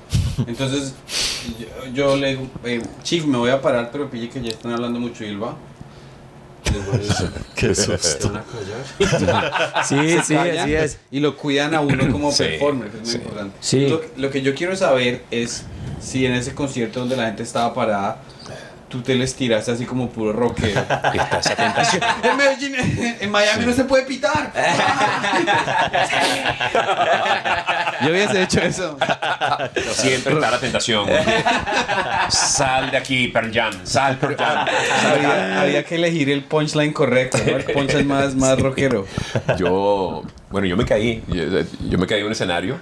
[0.48, 0.94] Entonces,
[1.60, 4.74] yo, yo le digo, eh, Chief, me voy a parar, pero pille que ya están
[4.74, 5.56] hablando mucho y él va.
[7.56, 8.30] Qué "¿Se susto.
[8.32, 9.84] van a callar?".
[9.86, 9.96] Sí,
[10.26, 10.98] sí, así es.
[11.12, 13.18] Y lo cuidan a uno como Sí, performer, que es muy sí.
[13.18, 13.58] importante.
[13.62, 13.88] Sí.
[13.88, 15.64] Lo, lo que yo quiero saber es
[16.02, 18.22] si en ese concierto donde la gente estaba parada,
[18.96, 20.80] tú te les tiraste así como puro rockero.
[20.82, 22.02] Está esa tentación.
[22.24, 22.76] en Medellín,
[23.20, 24.52] en Miami no se puede pitar.
[28.02, 28.98] Yo hubiese hecho eso.
[29.94, 31.08] Siempre está la tentación.
[32.30, 33.74] Sal de aquí, Pearl Jam.
[33.84, 34.66] Sal, Pearl Jam.
[35.12, 37.58] Había, había que elegir el punchline correcto, ¿no?
[37.58, 39.06] El punchline más, más rockero.
[39.58, 41.24] Yo, bueno, yo me caí.
[41.28, 41.44] Yo,
[41.90, 42.78] yo me caí en un escenario.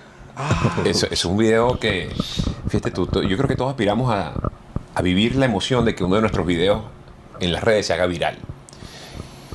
[0.86, 2.10] Eso es un video que,
[2.68, 4.34] fíjate tú- yo creo que todos aspiramos a,
[4.96, 6.84] a vivir la emoción de que uno de nuestros videos
[7.40, 8.38] en las redes se haga viral.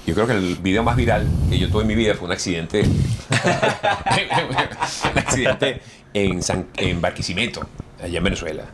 [0.07, 2.33] Yo creo que el video más viral que yo tuve en mi vida fue un
[2.33, 2.83] accidente.
[5.13, 5.81] un accidente
[6.15, 7.67] en, San, en Barquisimeto,
[8.03, 8.65] allá en Venezuela.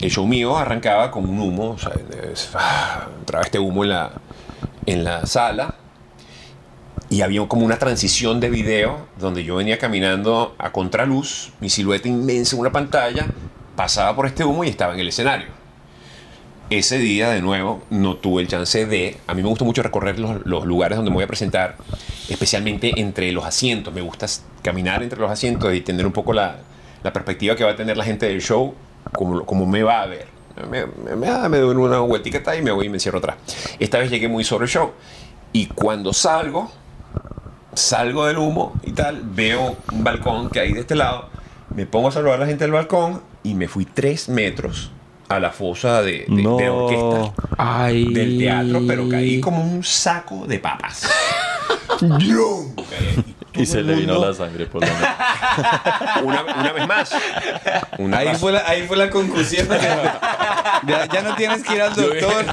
[0.00, 1.76] El show mío arrancaba con un humo, o
[2.32, 4.12] es- ah, entraba este humo en la,
[4.86, 5.74] en la sala
[7.08, 12.08] y había como una transición de video donde yo venía caminando a contraluz, mi silueta
[12.08, 13.26] inmensa en una pantalla,
[13.76, 15.46] pasaba por este humo y estaba en el escenario.
[16.68, 19.16] Ese día, de nuevo, no tuve el chance de...
[19.28, 21.76] A mí me gusta mucho recorrer los, lugares donde me voy a presentar,
[22.28, 23.94] especialmente entre los asientos.
[23.94, 24.26] Me gusta
[24.62, 26.56] caminar entre los asientos y tener un poco la,
[27.12, 28.74] perspectiva que va a tener la gente del show,
[29.12, 30.26] como, me va a ver.
[30.68, 33.36] Me, me, me da- me doy una vueltica y me voy y me encierro atrás.
[33.78, 34.90] Esta vez llegué muy sobre el show.
[35.52, 36.72] Y cuando salgo,
[37.74, 41.28] salgo del humo y tal, veo un balcón que hay de este lado,
[41.72, 44.90] me pongo a saludar a la gente del balcón y me fui tres metros
[45.28, 46.56] a la fosa de, de- No.
[46.56, 48.12] de orquesta Ay.
[48.12, 51.08] del teatro, pero caí como un saco de papas.
[53.58, 56.22] Y se le vino la sangre por la nariz.
[56.22, 57.10] Una, una vez más.
[57.98, 59.66] Una Ahí fue la, ahí fue la conclusión.
[60.86, 62.44] ya, ya no tienes que ir al doctor.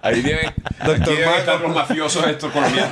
[0.00, 2.90] Ahí deben, Doctor aquí deben estar los mafiosos estos colombianos.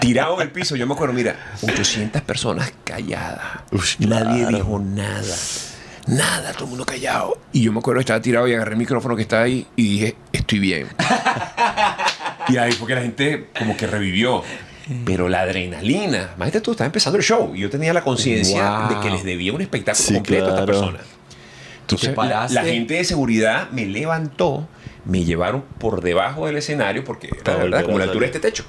[0.00, 3.40] Tirado en el piso, yo me acuerdo, mira, 800 personas calladas.
[3.98, 4.56] Nadie claro.
[4.56, 5.34] dijo nada.
[6.06, 7.38] Nada, todo el mundo callado.
[7.52, 10.16] Y yo me acuerdo, estaba tirado y agarré el micrófono que estaba ahí y dije,
[10.32, 10.86] estoy bien.
[12.48, 14.42] y ahí fue que la gente como que revivió.
[15.04, 18.88] Pero la adrenalina, imagínate tú, estaba empezando el show y yo tenía la conciencia Wow.
[18.88, 21.00] de que les debía un espectáculo Sí, completo a esta persona.
[21.80, 22.16] Entonces,
[22.52, 24.68] la, gente de seguridad me levantó,
[25.04, 28.64] me llevaron por debajo del escenario, porque era verdad, como la altura de este techo.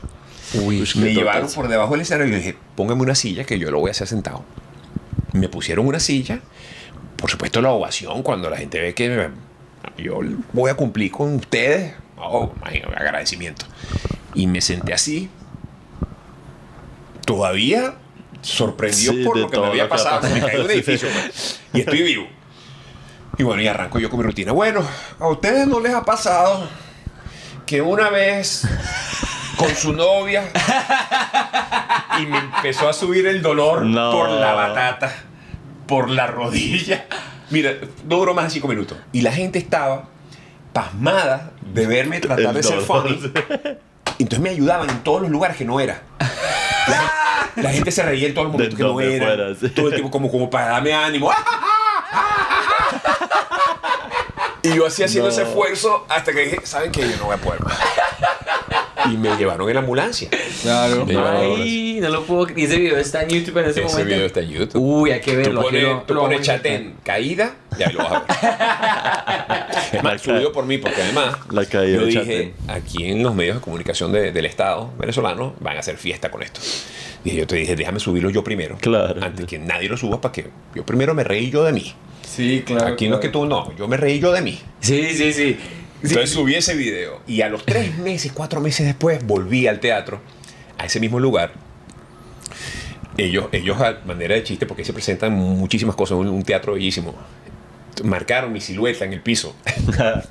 [0.56, 3.70] Uy, Me llevaron por debajo del escenario y le dije, póngame una silla que yo
[3.70, 4.44] lo voy a hacer sentado.
[5.34, 6.40] Me pusieron una silla,
[7.18, 9.30] por supuesto la ovación, cuando la gente ve que
[9.98, 10.20] yo
[10.54, 12.54] voy a cumplir con ustedes, oh,
[12.96, 13.66] agradecimiento.
[14.34, 15.30] Y me senté así,
[17.26, 17.96] todavía
[18.42, 21.80] sorprendido Sí, por lo que me había pasado, me caí de un edificio pues, y
[21.82, 22.28] estoy vivo.
[23.38, 24.52] Y bueno, y arranco yo con mi rutina.
[24.52, 24.84] Bueno,
[25.20, 26.68] a ustedes no les ha pasado
[27.66, 28.68] que una vez
[29.58, 30.50] con su novia
[32.20, 34.12] y me empezó a subir el dolor No.
[34.12, 35.14] por la batata,
[35.88, 37.06] por la rodilla.
[37.50, 37.74] Mira,
[38.08, 38.98] no duró más de cinco minutos.
[39.14, 40.06] Y la gente estaba
[40.74, 43.20] pasmada de verme tratar de ser funny.
[44.20, 46.02] Entonces me ayudaban en todos los lugares que no era.
[47.56, 49.26] La gente se reía en todo el momento De que no era.
[49.26, 49.70] fuera, sí.
[49.70, 51.32] Todo el tiempo como, como para darme ánimo.
[54.64, 55.34] Y yo así haciendo No.
[55.34, 57.02] ese esfuerzo hasta que dije, ¿saben qué?
[57.10, 57.78] Yo no voy a poder más.
[59.12, 60.30] Y me llevaron en la ambulancia.
[60.62, 61.06] Claro.
[61.08, 62.60] Ay, no lo puedo creer.
[62.60, 64.06] Y ese video está en YouTube en ese, Ese momento.
[64.14, 64.82] video está en YouTube.
[64.82, 65.62] Uy, hay que verlo.
[65.62, 69.94] pones, lo- tú lo pones Chaten caída y ahí lo vas a ver.
[69.94, 73.56] es más, subido por mí, porque además La caída yo dije, aquí en los medios
[73.58, 76.60] de comunicación de- del Estado venezolano van a hacer fiesta con esto.
[77.24, 78.78] Dije, yo te dije, déjame subirlo yo primero.
[78.80, 79.22] Claro.
[79.24, 81.94] Antes que nadie lo suba para que yo primero me reí yo de mí.
[82.28, 82.88] Sí, claro.
[82.94, 84.60] aquí no es que tú no, yo me reí yo de mí.
[84.82, 85.58] Sí, sí, sí.
[86.04, 90.22] Entonces subí ese video y a los tres meses, cuatro meses después volví al teatro,
[90.78, 91.52] a ese mismo lugar.
[93.18, 97.16] Ellos, ellos a manera de chiste, porque se presentan muchísimas cosas, un, un teatro bellísimo.
[98.04, 99.56] Marcaron mi silueta en el piso.
[99.98, 100.24] la,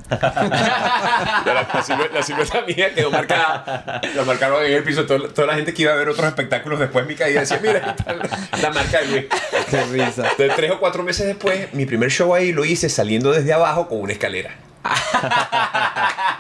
[1.75, 4.01] la silueta, la silueta mía quedó marcada.
[4.15, 5.05] La marcaron en el piso.
[5.05, 7.59] Toda, toda la gente que iba a ver otros espectáculos después de mi caída decía,
[7.61, 9.25] mira, la, la marca de Luis.
[9.69, 10.29] Qué risa.
[10.39, 13.89] De tres o cuatro meses después, mi primer show ahí lo hice saliendo desde abajo
[13.89, 14.55] con una escalera.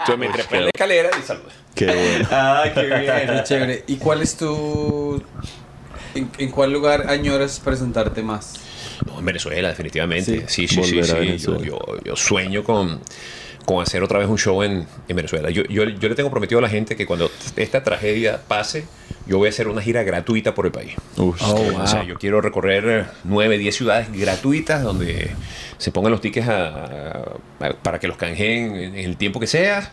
[0.01, 1.53] Entonces me trepé qué en la escalera y saludé.
[1.75, 2.29] Qué bueno.
[2.31, 3.45] Ah, qué Qué bien.
[3.45, 3.85] chévere.
[3.87, 5.23] ¿Y cuál es tu.
[6.15, 8.55] En, en cuál lugar añoras presentarte más?
[9.05, 10.45] No, en Venezuela, definitivamente.
[10.49, 11.03] Sí, sí, sí.
[11.05, 13.01] sí, a Yo, yo, yo sueño con,
[13.67, 15.51] con hacer otra vez un show en, en Venezuela.
[15.51, 18.87] Yo, yo, yo le tengo prometido a la gente que cuando esta tragedia pase,
[19.27, 20.95] yo voy a hacer una gira gratuita por el país.
[21.17, 21.83] Ush, Oh, wow.
[21.83, 25.31] O sea, yo quiero recorrer eh, nueve, diez ciudades gratuitas donde
[25.79, 27.25] se pongan los tickets a-
[27.61, 29.91] a- para que los canjeen en el tiempo que sea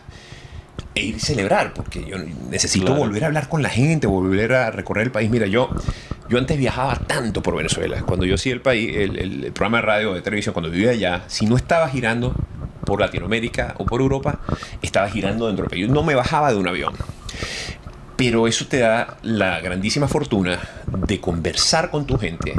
[0.94, 2.16] e ir a celebrar, porque yo
[2.50, 3.00] necesito Claro.
[3.00, 5.28] volver a hablar con la gente, volver a recorrer el país.
[5.30, 5.68] Mira, yo,
[6.28, 8.02] yo antes viajaba tanto por Venezuela.
[8.02, 10.90] Cuando yo hacía el país, el, el- el programa de radio de televisión, cuando vivía
[10.90, 12.36] allá, si no estaba girando,
[12.84, 14.40] por Latinoamérica o por Europa,
[14.82, 15.86] estaba girando dentro del país.
[15.86, 16.94] Yo no me bajaba de un avión.
[18.16, 22.54] Pero eso te da la grandísima fortuna de conversar con tu gente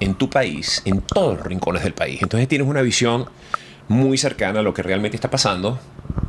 [0.00, 2.20] en tu país, en todos los rincones del país.
[2.22, 3.26] Entonces tienes una visión
[3.88, 5.78] muy cercana a lo que realmente está pasando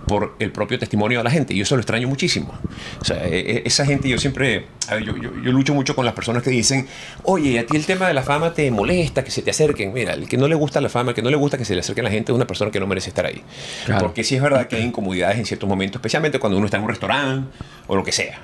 [0.08, 1.54] por el propio testimonio de la gente.
[1.54, 2.54] Y eso lo extraño muchísimo.
[3.02, 5.96] O sea, e- e- esa gente, yo siempre, a ver, yo, yo- yo lucho mucho
[5.96, 6.88] con las personas que dicen,
[7.24, 9.92] oye, a ti el tema de la fama te molesta, que se te acerquen.
[9.92, 11.74] Mira, el que no le gusta la fama, el que no le gusta que se
[11.74, 13.42] le acerquen a la gente es una persona que no merece estar ahí.
[13.86, 14.06] Claro.
[14.06, 16.84] Porque sí es verdad que hay incomodidades en ciertos momentos, especialmente cuando uno está en
[16.84, 17.50] un restaurante
[17.88, 18.40] o lo que sea.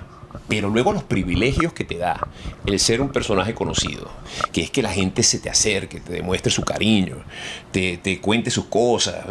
[0.48, 2.28] Pero luego los privilegios que te da
[2.66, 4.12] el ser un personaje conocido,
[4.52, 7.18] que es que la gente se te acerque, te demuestre su cariño,
[7.72, 9.26] te, te cuente sus cosas.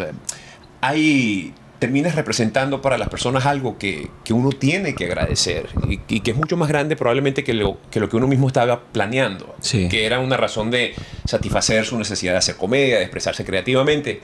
[0.80, 6.20] Hay, terminas representando para las personas algo que, que uno tiene que agradecer y, y
[6.20, 9.54] que es mucho más grande probablemente que lo, que lo que uno mismo estaba planeando,
[9.60, 9.88] Sí.
[9.88, 10.94] que era una razón de
[11.24, 14.20] satisfacer su necesidad de hacer comedia, de expresarse creativamente.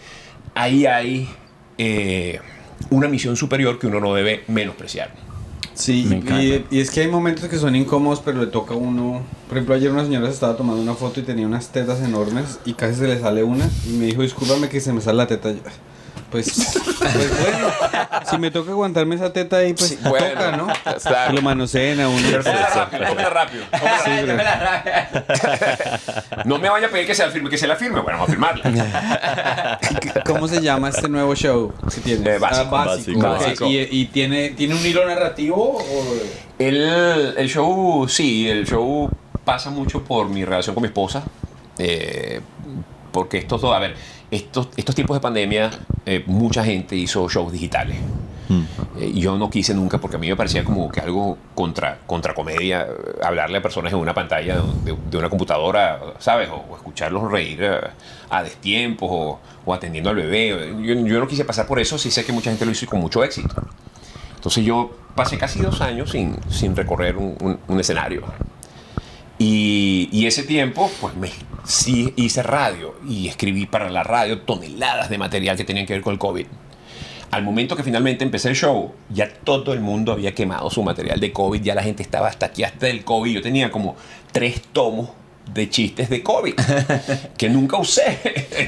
[0.55, 1.29] Ahí hay
[1.79, 2.41] eh,
[2.91, 5.13] una misión superior que uno no debe menospreciar.
[5.79, 6.09] Sí,
[6.71, 9.23] y, y es que hay momentos que son incómodos, pero le toca a uno.
[9.49, 12.59] Por ejemplo, ayer una señora se estaba tomando una foto y tenía unas tetas enormes
[12.65, 13.71] y casi se le sale una.
[13.87, 15.55] Y me dijo, discúlpame que se me sale la teta.
[16.31, 17.69] Pues, pues bueno,
[18.31, 20.67] si me toca aguantarme esa teta ahí, pues Sí, bueno, toca, ¿no?
[21.03, 21.29] claro.
[21.31, 22.29] Que lo manoseen a uno.
[22.39, 24.27] Cómela rápido, rápido.
[24.27, 24.43] pero-
[26.45, 28.01] No me vaya a pedir que se la firme, que se la firme.
[28.01, 29.79] Bueno, vamos a firmarla.
[30.27, 32.31] ¿Cómo se llama este nuevo show que tiene?
[32.35, 32.71] Eh, básico.
[32.71, 33.19] Básico.
[33.19, 33.67] Ok, Básico.
[33.67, 35.79] ¿Y, y tiene, tiene un hilo narrativo?
[35.79, 36.05] O...
[36.59, 39.09] El, el show, sí, el show
[39.45, 41.23] pasa mucho por mi relación con mi esposa.
[41.79, 42.41] eh,
[43.13, 43.95] porque estos dos, a ver,
[44.31, 45.71] estos, estos tiempos de pandemia,
[46.07, 47.97] eh, mucha gente hizo shows digitales.
[48.99, 52.33] Eh, yo no quise nunca porque a mí me parecía como que algo contra, contra
[52.35, 56.49] comedia, eh, hablarle a personas en una pantalla de, de una computadora, ¿sabes?
[56.49, 57.63] O, o escucharlos reír
[58.31, 60.75] a destiempos o, o atendiendo al bebé.
[60.83, 62.89] Yo, yo no quise pasar por eso, sí sé que mucha gente lo hizo y
[62.89, 63.55] con mucho éxito.
[64.37, 68.23] Entonces yo pasé casi dos años sin, sin recorrer un, un- un escenario.
[69.39, 71.31] Y, y ese tiempo, pues me,
[71.65, 76.03] sí hice radio y escribí para la radio toneladas de material que tenían que ver
[76.03, 76.47] con el COVID.
[77.31, 81.21] Al momento que finalmente empecé el show, ya todo el mundo había quemado su material
[81.21, 83.35] de COVID, ya la gente estaba hasta aquí, hasta el COVID.
[83.35, 83.97] Yo tenía como
[84.33, 85.11] tres tomos
[85.53, 86.55] de chistes de COVID
[87.37, 88.19] que nunca usé.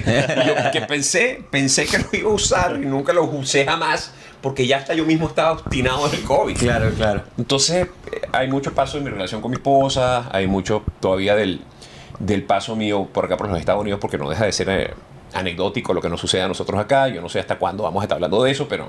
[0.47, 4.13] Yo que pensé, pensé que lo iba a usar y nunca los usé jamás
[4.43, 6.57] porque ya hasta yo mismo estaba obstinado del COVID.
[6.57, 7.23] Claro, claro.
[7.39, 11.61] Entonces, eh, hay mucho paso en mi relación con mi esposa, hay mucho todavía del,
[12.19, 14.95] del paso mío por acá por los Estados Unidos, porque no deja de ser eh,
[15.35, 17.09] anecdótico lo que nos sucede a nosotros acá.
[17.09, 18.89] Yo no sé hasta cuándo vamos a estar hablando de eso, pero,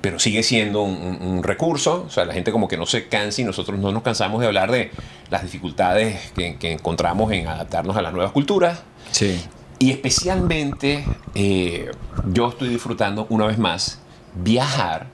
[0.00, 2.04] pero sigue siendo un, un- un recurso.
[2.06, 4.46] O sea, la gente como que no se cansa y nosotros no nos cansamos de
[4.46, 4.90] hablar de
[5.30, 8.82] las dificultades que, que encontramos en adaptarnos a las nuevas culturas.
[9.12, 9.40] Sí.
[9.78, 11.90] Y especialmente eh,
[12.26, 13.99] yo estoy disfrutando una vez más
[14.34, 15.06] viajar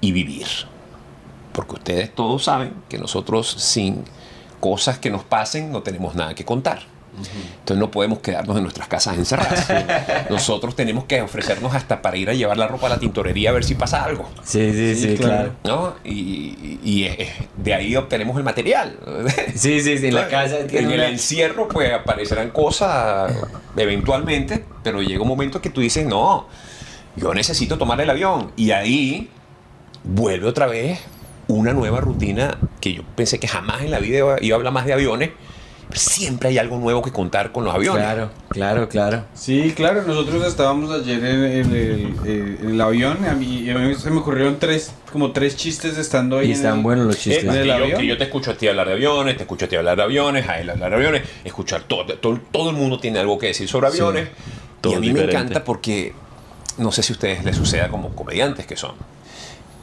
[0.00, 0.46] y vivir.
[1.52, 4.04] Porque ustedes todos saben que nosotros sin
[4.60, 6.80] cosas que nos pasen no tenemos nada que contar.
[7.60, 9.66] Entonces no podemos quedarnos en nuestras casas encerradas.
[10.30, 13.52] Nosotros tenemos que ofrecernos hasta para ir a llevar la ropa a la tintorería a
[13.54, 14.28] ver si pasa algo.
[14.44, 15.52] Sí, sí, sí, Sí, claro.
[15.64, 15.94] ¿no?
[16.04, 17.08] Y, y-
[17.56, 18.98] de ahí obtenemos el material.
[19.54, 23.32] Sí, sí, sí, en la casa En el encierro, pues aparecerán cosas
[23.78, 26.48] eventualmente, pero llega un momento que tú dices, no,
[27.16, 28.52] yo necesito tomar el avión.
[28.56, 29.30] Y ahí
[30.04, 31.00] vuelve otra vez
[31.48, 34.72] una nueva rutina que yo pensé que jamás en la vida iba, iba a hablar
[34.72, 35.30] más de aviones.
[35.88, 38.02] Pero siempre hay algo nuevo que contar con los aviones.
[38.02, 39.24] Claro, claro, claro.
[39.34, 43.70] Sí, claro, nosotros estábamos ayer en, en el, eh, en el avión a mí, y
[43.70, 46.48] a mí se me ocurrieron tres, como tres chistes estando ahí.
[46.48, 47.44] Y en están el- buenos los Eh, chistes.
[47.44, 48.00] ¿En el que, yo, avión?
[48.00, 50.02] que yo te escucho a ti hablar de aviones, te escucho a ti hablar de
[50.02, 53.46] aviones, a él hablar de aviones, escuchar todo, todo, todo el mundo tiene algo que
[53.46, 54.26] decir sobre aviones.
[54.26, 56.14] y todo a mí me encanta porque
[56.78, 58.92] no sé si a ustedes les suceda como comediantes que son,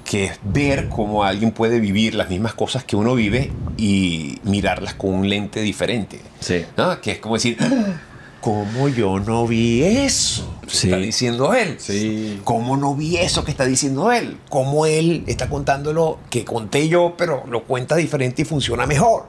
[0.06, 4.94] que es ver cómo alguien puede vivir las mismas cosas que uno vive y mirarlas
[4.94, 6.20] con un lente diferente.
[6.40, 6.66] Sí.
[6.78, 7.00] ¿no?
[7.02, 8.00] Que es como decir, "Ah,
[8.42, 10.88] ¿cómo yo no vi eso que Sí.
[10.88, 11.78] está diciendo él?
[11.80, 12.42] Sí.
[12.44, 14.38] ¿Cómo no vi eso que está diciendo él?
[14.50, 19.28] ¿Cómo él está contándolo que conté yo, pero lo cuenta diferente y funciona mejor?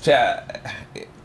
[0.00, 0.46] O sea,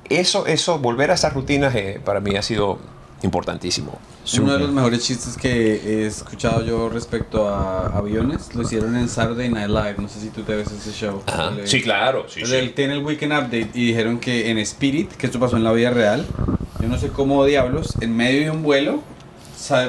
[0.10, 2.80] eso, eso, volver a esas rutinas eh, para mí ha sido
[3.24, 4.00] importantísimo.
[4.40, 9.10] Uno de los mejores chistes que he escuchado yo respecto a aviones lo hicieron en
[9.10, 9.96] Saturday Night Live.
[9.98, 11.22] No sé si tú te ves ese show.
[11.26, 11.50] Ajá.
[11.58, 12.26] El- Sí, claro.
[12.30, 12.54] Sí, sí.
[12.56, 15.72] el- Tiene el Weekend Update y dijeron que en Spirit, que esto pasó en la
[15.74, 16.26] vida real,
[16.82, 19.02] yo no sé cómo diablos, en medio de un vuelo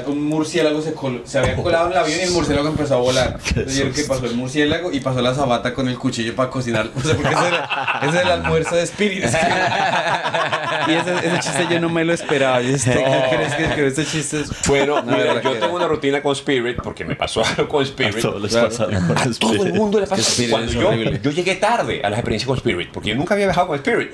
[0.06, 2.98] un murciélago se, col- se había colado en el avión y el murciélago empezó a
[2.98, 3.38] volar.
[3.48, 6.50] Entonces yo creo que pasó el murciélago y pasó la sabata con el cuchillo para
[6.50, 6.90] cocinar.
[6.96, 9.24] O sea, porque ese era, ese era el almuerzo de Spirit.
[9.24, 12.60] Es que- y ese, ese chiste yo no me lo esperaba.
[12.60, 12.92] Yo este,
[13.30, 16.76] ¿crees que, que ese chiste es Bueno, Una mira, yo tengo una rutina con Spirit
[16.82, 18.20] porque me pasó algo con A Spirit.
[18.20, 18.68] todos les Claro.
[18.68, 20.22] pasa algo con A todo el mundo le pasa.
[20.22, 23.34] Spirit Cuando es yo, yo llegué tarde a las experiencias con Spirit, porque yo nunca
[23.34, 24.10] había viajado con Spirit.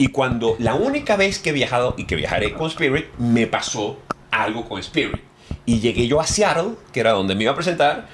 [0.00, 3.98] Y cuando la única vez que he viajado y que viajaré con Spirit, me pasó
[4.32, 5.20] algo con Spirit.
[5.66, 8.08] Y llegué yo a Seattle, que era donde me iba a presentar,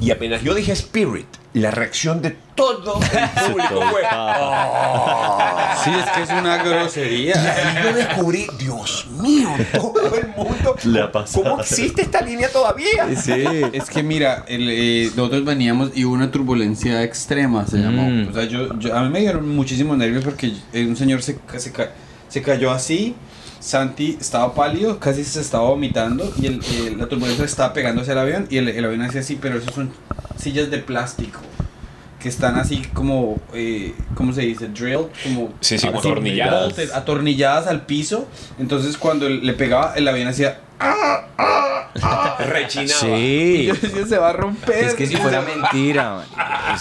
[0.00, 4.02] y apenas yo dije Spirit, la reacción de todo el público fue.
[4.12, 5.38] "Oh".
[5.84, 7.34] Sí, es que es una Y grosería.
[7.34, 10.76] ahí yo descubrí, Dios mío, todo el mundo.
[10.84, 11.44] Le ha pasado.
[11.44, 13.08] ¿Cómo existe esta línea todavía?
[13.16, 13.32] Sí.
[13.72, 18.08] Es que mira, el, eh, nosotros veníamos y hubo una turbulencia extrema, se llamó.
[18.10, 18.28] Mm.
[18.30, 21.72] O sea, yo, yo- a mí me dieron muchísimos nervios porque un señor se, se,
[22.28, 23.14] se cayó así.
[23.66, 28.02] Santi estaba pálido, casi se estaba vomitando y el, eh, la turbulencia le estaba pegando
[28.02, 29.90] hacia el avión y el, el avión hacía así, pero esos son
[30.38, 31.40] sillas de plástico
[32.20, 34.68] que están así como, eh, ¿cómo se dice?
[34.68, 36.74] Drilled, como Sí, sí, como atornilladas.
[36.94, 38.26] atornilladas al piso.
[38.58, 40.60] Entonces cuando le pegaba el avión hacía...
[42.38, 43.18] Rechinaba.
[43.18, 43.66] Y Sí.
[43.66, 44.84] yo decía, se va a romper.
[44.84, 46.22] Es que si fuera mentira,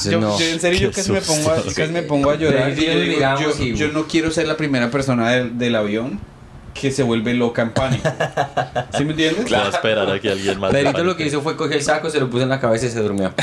[0.09, 0.37] Yo, no.
[0.37, 2.75] yo en serio yo Qué casi me, pongo a, casi me pongo a llorar.
[2.75, 3.19] Sí, y yo, digo,
[3.59, 6.19] yo- yo no quiero ser la primera persona del, del avión
[6.79, 8.07] que se vuelve loca en pánico.
[8.97, 9.51] ¿Sí me entiendes?
[9.51, 10.71] A esperar a que alguien más.
[10.71, 11.03] Pedrito pare.
[11.05, 12.99] lo que hizo fue coger el saco, se lo puso en la cabeza y se
[13.01, 13.33] durmió.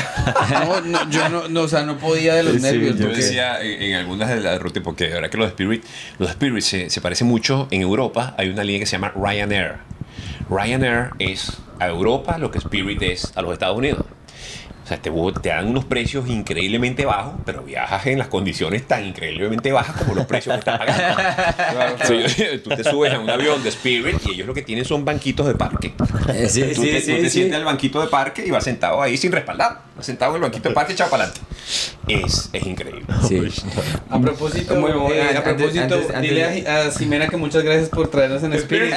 [0.51, 2.95] No, no, yo no, no, o sea, no podía de los Sí, nervios.
[2.97, 5.83] Yo porque- decía en, en algunas de las rutas, porque de verdad que los Spirit,
[6.19, 7.67] los Spirit se, se parecen mucho.
[7.71, 9.77] En Europa hay una línea que se llama Ryanair.
[10.49, 14.05] Ryanair es a Europa lo que Spirit es a los Estados Unidos.
[14.93, 19.71] Sea, te, te dan unos precios increíblemente bajos, pero viajas en las condiciones tan increíblemente
[19.71, 21.03] bajas como los precios que estás pagando.
[21.73, 21.95] Claro,
[22.63, 25.47] tú te subes a un avión de Spirit y ellos lo que tienen son banquitos
[25.47, 25.93] de parque.
[26.33, 29.17] Eh, Sí, tú te, tú te sientes al banquito de parque y vas sentado ahí
[29.17, 29.81] sin respaldar.
[29.95, 31.41] Vas sentado en el banquito de parque echado para adelante.
[32.07, 33.03] Es, es increíble.
[33.27, 33.39] Sí.
[34.09, 37.37] A propósito, Muy bueno, eh, a antes- propósito antes- antes dile a, a Ximena que
[37.37, 38.93] muchas gracias por traernos en Spirit.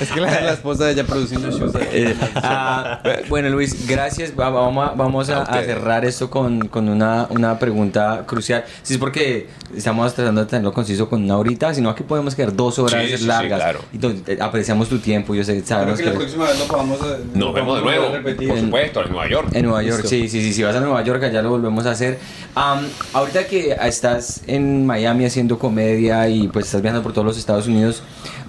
[0.00, 1.72] es que la, la esposa de ella produciendo shows.
[1.92, 4.32] Eh, ah, bueno, Luis, gracias.
[4.38, 8.64] Va- Vamos a, vamos a, A a cerrar esto con, con una, una pregunta crucial.
[8.82, 12.54] Si es porque estamos tratando de tenerlo conciso con una horita, sino que podemos quedar
[12.54, 13.58] dos horas Sí, sí, sí, largas.
[13.60, 13.80] claro.
[13.92, 15.34] Y to- eh, apreciamos tu tiempo.
[15.34, 18.08] Yo sé, sabemos que la que próxima vez lo podamos eh, Nos vemos de nuevo,
[18.12, 18.48] repetir.
[18.48, 19.48] por supuesto, en Nueva York.
[19.52, 20.52] En Nueva York, sí, sí, sí.
[20.52, 22.18] Si vas a Nueva York, allá lo volvemos a hacer.
[22.54, 27.38] Am, ahorita que estás en Miami haciendo comedia y pues estás viajando por todos los
[27.38, 28.02] Estados Unidos,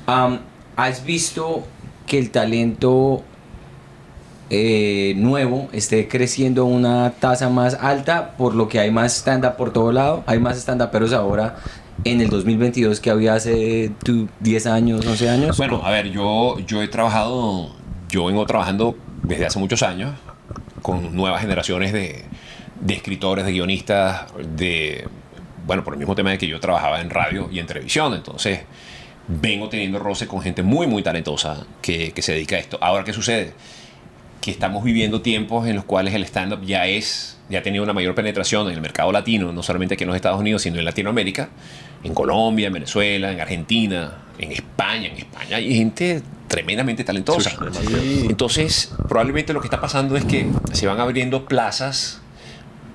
[0.06, 0.40] am,
[0.76, 1.64] ¿has visto
[2.06, 3.24] que el talento
[4.50, 9.58] eh, nuevo esté creciendo a una tasa más alta por lo que hay más stand-up
[9.58, 10.24] por todo lado?
[10.26, 11.58] Hay más stand-uperos ahora
[12.04, 15.58] en el 2022 que había hace tu, 10 años, 11 años.
[15.58, 17.72] Bueno, a ver, yo, yo he trabajado,
[18.10, 20.12] yo vengo trabajando desde hace muchos años
[20.82, 22.26] con nuevas generaciones de,
[22.88, 24.26] escritores, de guionistas,
[24.56, 25.08] de,
[25.66, 28.62] bueno, por el mismo tema de que yo trabajaba en radio y en televisión, entonces
[29.28, 32.78] vengo teniendo roce con gente muy, muy talentosa que, que se dedica a esto.
[32.82, 33.54] Ahora, ¿qué sucede?
[34.48, 37.92] que estamos viviendo tiempos en los cuales el stand-up ya es, ya ha tenido una
[37.92, 40.86] mayor penetración en el mercado latino, no solamente aquí en los Estados Unidos, sino en
[40.86, 41.50] Latinoamérica,
[42.02, 45.08] en Colombia, en Venezuela, en Argentina, en España.
[45.08, 47.50] En España hay gente tremendamente talentosa.
[47.50, 48.26] Sí.
[48.30, 52.22] Entonces, probablemente lo que está pasando es que se van abriendo plazas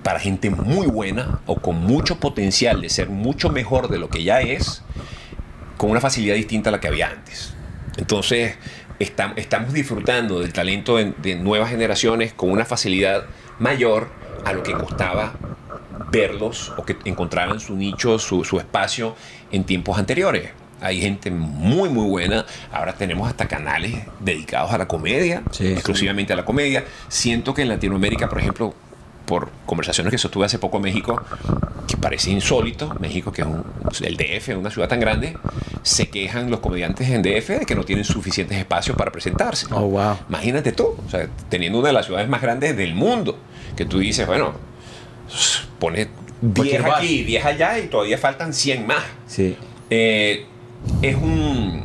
[0.03, 4.25] para gente muy buena o con mucho potencial de ser mucho mejor de lo que
[4.25, 4.83] ya es,
[5.77, 7.55] con una facilidad distinta a la que había antes.
[7.99, 8.57] Entonces,
[8.99, 13.25] estam- estamos disfrutando del talento de, de nuevas generaciones con una facilidad
[13.59, 14.09] mayor
[14.45, 15.35] a lo que costaba
[16.11, 19.15] verlos o que encontraran su nicho, su, su espacio
[19.53, 20.51] en tiempos anteriores.
[20.83, 22.45] Hay gente muy, muy buena.
[22.73, 26.85] Ahora tenemos hasta canales dedicados a la comedia, Sí, exclusivamente a la comedia.
[27.09, 28.75] Siento que en Latinoamérica, por ejemplo,
[29.27, 31.23] por conversaciones que sostuve hace poco en México,
[31.87, 33.65] que parece insólito, México que es un-
[34.03, 35.37] el DF, una ciudad tan grande,
[35.83, 39.67] se quejan los comediantes en DF de que no tienen suficientes espacios para presentarse.
[39.71, 40.17] Oh, wow.
[40.29, 43.39] Imagínate tú, o sea, teniendo una de las ciudades más grandes del mundo,
[43.77, 44.53] que tú dices, bueno,
[45.79, 46.09] pone
[46.41, 46.99] 10 Cualquier bar.
[46.99, 49.05] aquí, 10 allá y todavía faltan 100 más.
[49.27, 49.57] Sí.
[49.91, 50.47] Eh,
[51.03, 51.85] es un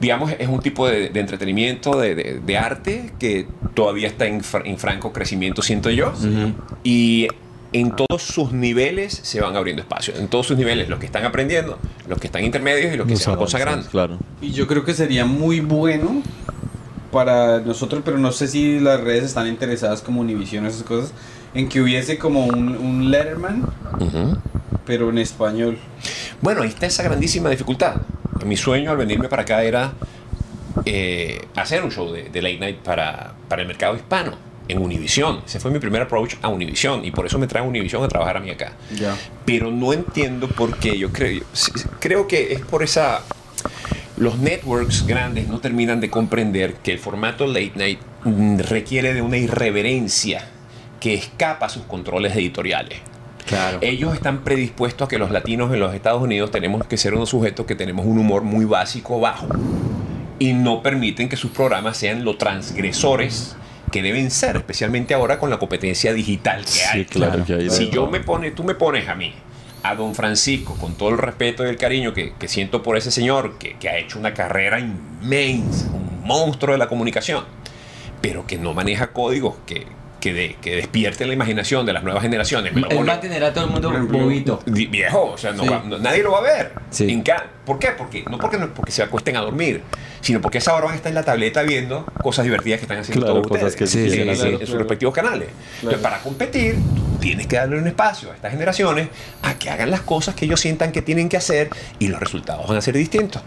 [0.00, 4.40] digamos es un tipo de, de entretenimiento de, de- de arte que todavía está en,
[4.40, 6.12] fr- en franco crecimiento siento yo.
[6.82, 7.28] Y
[7.72, 10.18] en todos sus niveles se van abriendo espacios.
[10.18, 11.78] En todos sus niveles los que están aprendiendo
[12.08, 13.86] los que están intermedios y los que se van consagrando.
[13.90, 14.18] Claro.
[14.40, 16.20] Y yo creo que sería muy bueno
[17.12, 21.12] para nosotros, pero no sé si las redes están interesadas como Univision, esas cosas,
[21.54, 23.66] en que hubiese como un, un Letterman,
[24.86, 25.78] pero en español.
[26.42, 28.02] Bueno, ahí está esa grandísima dificultad.
[28.44, 29.92] Mi sueño al venirme para acá era
[30.84, 34.36] eh, hacer un show de, de late night para, para el mercado hispano
[34.66, 35.42] en Univision.
[35.46, 38.38] Ese fue mi primer approach a Univision y por eso me trae Univision a trabajar
[38.38, 38.72] a mí acá.
[39.44, 40.98] Pero no entiendo por qué.
[40.98, 41.44] Yo creo,
[42.00, 43.20] creo que es por esa.
[44.16, 48.00] Los networks grandes no terminan de comprender que el formato late night
[48.68, 50.44] requiere de una irreverencia
[51.00, 52.98] que escapa a sus controles editoriales.
[53.46, 53.78] Claro.
[53.82, 57.28] Ellos están predispuestos a que los latinos en los Estados Unidos tenemos que ser unos
[57.30, 59.48] sujetos que tenemos un humor muy básico bajo
[60.38, 63.56] y no permiten que sus programas sean los transgresores
[63.90, 67.04] que deben ser, especialmente ahora con la competencia digital que Sí, hay.
[67.04, 67.70] claro que hay.
[67.70, 69.34] Si yo me pone, tú me pones a mí,
[69.82, 73.10] a don Francisco, con todo el respeto y el cariño que, que siento por ese
[73.10, 77.44] señor, que, que ha hecho una carrera inmensa, un monstruo de la comunicación,
[78.22, 79.86] pero que no maneja códigos que,
[80.22, 82.72] que, de- que despierten la imaginación de las nuevas generaciones.
[82.72, 84.62] Me lo Él va a tener a todo el mundo bobito.
[84.66, 85.68] Viejo, o sea, no Sí.
[85.68, 86.72] va- no- nadie lo va a ver.
[86.90, 87.10] Sí.
[87.10, 87.88] En ca- ¿Por qué?
[87.98, 89.82] Porque, no porque, no porque se acuesten a dormir,
[90.20, 92.84] sino porque a esa hora van a estar en la tableta viendo cosas divertidas que
[92.84, 94.78] están haciendo Claro, todos cosas ustedes que sí en- sus Claro.
[94.78, 95.48] respectivos canales.
[95.76, 96.76] Entonces, para competir,
[97.20, 99.08] tienes que darle un espacio a estas generaciones
[99.42, 101.68] a que hagan las cosas que ellos sientan que tienen que hacer
[101.98, 103.42] y los resultados van a ser distintos.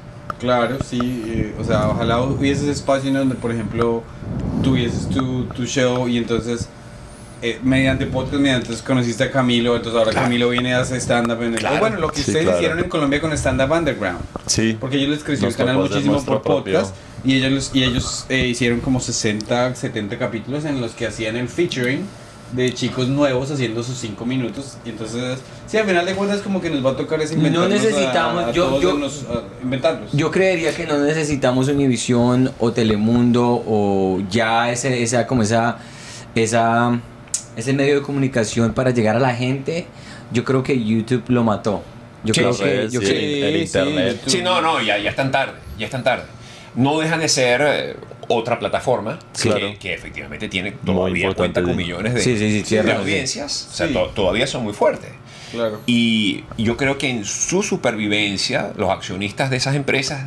[0.46, 4.04] Claro, sí, eh, o sea, ojalá hubiese ese espacio en donde, por ejemplo,
[4.64, 6.70] tuvieses tu, tu show y entonces,
[7.42, 10.26] eh, mediante podcast, mediante entonces conociste a Camilo, entonces ahora Claro.
[10.28, 11.60] Camilo viene a hacer stand-up en el...
[11.60, 11.76] Claro.
[11.76, 12.58] o bueno, lo que Sí, ustedes claro.
[12.60, 14.20] hicieron en Colombia con stand-up underground.
[14.48, 14.78] Sí.
[14.80, 16.80] Porque ellos les creció el canal muchísimo por propio.
[16.80, 21.08] podcast y ellos, los- y ellos eh, hicieron como 60, 70 capítulos en los que
[21.08, 22.06] hacían el featuring
[22.52, 24.78] de chicos nuevos haciendo sus 5 minutos.
[24.86, 27.38] Y entonces, sí, al final de cuentas como que nos va a tocar es No
[27.38, 28.82] inventarnos a- necesitamos- a yo- todos
[29.24, 30.12] yo- a inventarlos.
[30.14, 35.78] Yo creería que no necesitamos Univision o Telemundo o ya ese, esa, como esa,
[36.36, 37.00] esa,
[37.56, 39.88] ese medio de comunicación para llegar a la gente.
[40.32, 41.84] Yo creo que YouTube lo mató.
[42.24, 43.06] Yo Sí, creo sí, que, yo sí.
[43.08, 44.22] creo- el internet.
[44.24, 46.24] tú- Sí, no, no, ya, ya están tarde, ya están tarde.
[46.76, 47.96] No dejan de ser eh,
[48.28, 49.60] otra plataforma Claro.
[49.72, 53.02] que, que efectivamente tiene todavía cuenta con millones de, Sí, sí, sí, de tienes razón,
[53.02, 53.70] audiencias.
[53.72, 55.12] O sea, to- todavía son muy fuertes.
[55.52, 55.80] Claro.
[55.86, 60.26] Y yo creo que en su supervivencia, los accionistas de esas empresas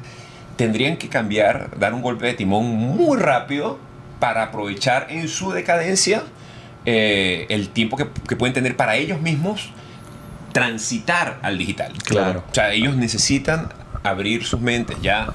[0.56, 3.78] tendrían que cambiar, dar un golpe de timón muy rápido
[4.20, 6.22] para aprovechar en su decadencia
[6.86, 9.70] eh, el tiempo que, que pueden tener para ellos mismos
[10.52, 11.92] transitar al digital.
[12.04, 12.42] Claro.
[12.50, 13.68] O sea, ellos necesitan
[14.02, 14.96] abrir sus mentes.
[15.02, 15.28] Ya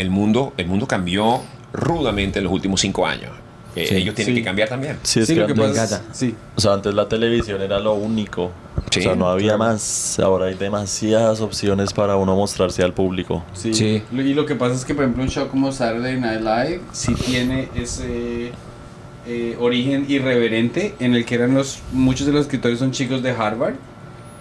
[0.00, 1.40] el mundo, el mundo cambió
[1.72, 3.30] rudamente en los últimos cinco años.
[3.76, 3.94] Eh, Sí.
[3.96, 4.40] ellos tienen Sí.
[4.40, 4.96] que cambiar también.
[5.04, 6.34] Sí, es sí, que lo que antes, pasa sí.
[6.56, 8.50] o sea, antes la televisión era lo único.
[8.90, 9.58] Sí, o sea, no había claro.
[9.72, 10.18] más.
[10.18, 13.44] Ahora hay demasiadas opciones para uno mostrarse al público.
[13.52, 14.02] Sí.
[14.12, 17.14] Y lo que pasa es que, por ejemplo, un show como Saturday Night Live sí
[17.14, 18.50] tiene ese
[19.28, 23.30] eh, origen irreverente en el que eran los muchos de los escritores son chicos de
[23.30, 23.74] Harvard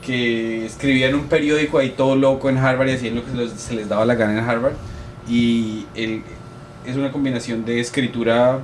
[0.03, 3.51] que escribían un periódico ahí todo loco en Harvard y hacían lo que se les,
[3.51, 4.74] se les daba la gana en Harvard
[5.30, 6.24] y el,
[6.86, 8.60] es una combinación de escritura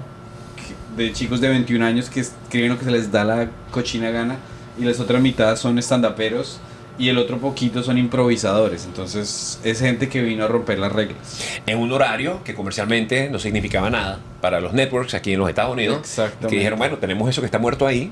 [0.97, 4.37] de chicos de 21 años que escriben lo que se les da la cochina gana
[4.79, 6.59] y las otras mitad son estandaperos
[6.97, 8.85] y el otro poquito son improvisadores.
[8.85, 11.17] Entonces es gente que vino a romper las reglas.
[11.65, 15.73] en un horario que comercialmente no significaba nada para los networks aquí en los Estados
[15.73, 15.99] Unidos.
[15.99, 16.47] Exactamente.
[16.47, 18.11] Que dijeron, bueno, tenemos eso que está muerto ahí,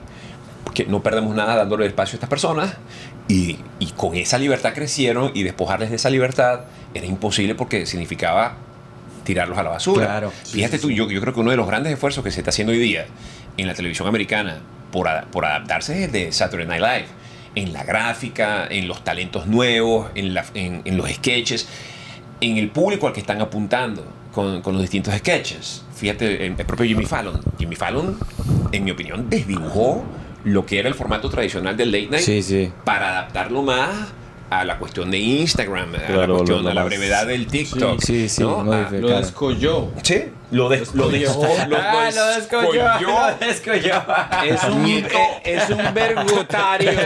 [0.73, 2.75] que no perdemos nada dándole espacio a estas personas.
[3.27, 6.61] Y, y con esa libertad crecieron y despojarles de esa libertad
[6.93, 8.55] era imposible porque significaba
[9.23, 10.05] tirarlos a la basura.
[10.05, 10.31] Claro.
[10.45, 12.73] Fíjate tú, yo, yo creo que uno de los grandes esfuerzos que se está haciendo
[12.73, 13.05] hoy día
[13.57, 14.57] en la televisión americana
[14.91, 17.05] por, por adaptarse es el de Saturday Night Live.
[17.55, 21.67] En la gráfica, en los talentos nuevos, en, la- en- en los sketches,
[22.41, 25.83] en el público al que están apuntando con, con los distintos sketches.
[25.95, 27.39] Fíjate, el, el propio Jimmy Fallon.
[27.57, 28.17] Jimmy Fallon,
[28.71, 30.03] en mi opinión, desdibujó
[30.43, 32.71] lo que era el formato tradicional del late night Sí, sí.
[32.83, 33.89] para adaptarlo más
[34.49, 37.99] a la cuestión de Instagram, a la cuestión lo a la brevedad del TikTok.
[38.01, 38.63] Sí, sí, ¿no?
[38.63, 39.19] Lo Claro.
[39.19, 39.91] descolló.
[40.03, 42.71] Sí, lo, des, lo, des- lo- lo Ah, lo descolló.
[42.71, 42.99] descolló.
[43.01, 44.03] Lo descolló.
[44.45, 44.85] Es un,
[45.43, 46.91] es un vergotario.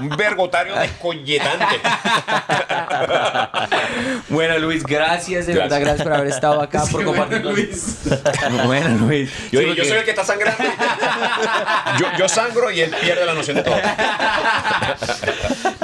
[0.00, 1.76] Un vergotario descolletante.
[4.28, 6.02] Bueno, Luis, gracias, de verdad, Gracias.
[6.02, 7.42] por haber estado acá, por compartir.
[8.66, 9.30] Bueno, Luis.
[9.50, 10.62] Yo, Sí, yo soy el que está sangrando.
[11.98, 13.74] yo, yo sangro y él pierde la noción de todo.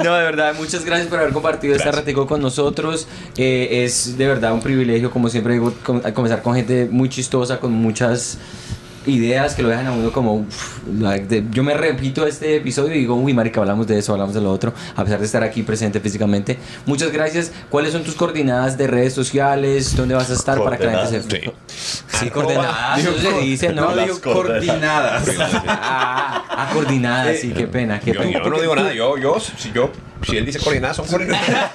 [0.03, 2.03] No, de verdad, muchas gracias por haber compartido este Gracias.
[2.05, 3.07] ratico con nosotros.
[3.37, 5.73] Eh, es de verdad un privilegio, como siempre digo,
[6.13, 8.37] comenzar con gente muy chistosa, con muchas
[9.07, 12.93] ideas que lo dejan a uno como uf, like, de- yo me repito este episodio
[12.95, 15.43] y digo uy marica hablamos de eso hablamos de lo otro a pesar de estar
[15.43, 20.33] aquí presente físicamente muchas gracias cuáles son tus coordinadas de redes sociales dónde vas a
[20.33, 21.51] estar para que la gente se Sí.
[22.19, 25.23] sí coordenadas eso se dice no, No, digo coordenadas.
[25.23, 25.63] coordinadas.
[25.67, 28.93] ah, ah, coordinadas sí qué pena qué Yo, pena yo no digo nada.
[28.93, 29.91] Yo, yo, si yo,
[30.23, 31.71] si él dice coordinadas, son coordinadas.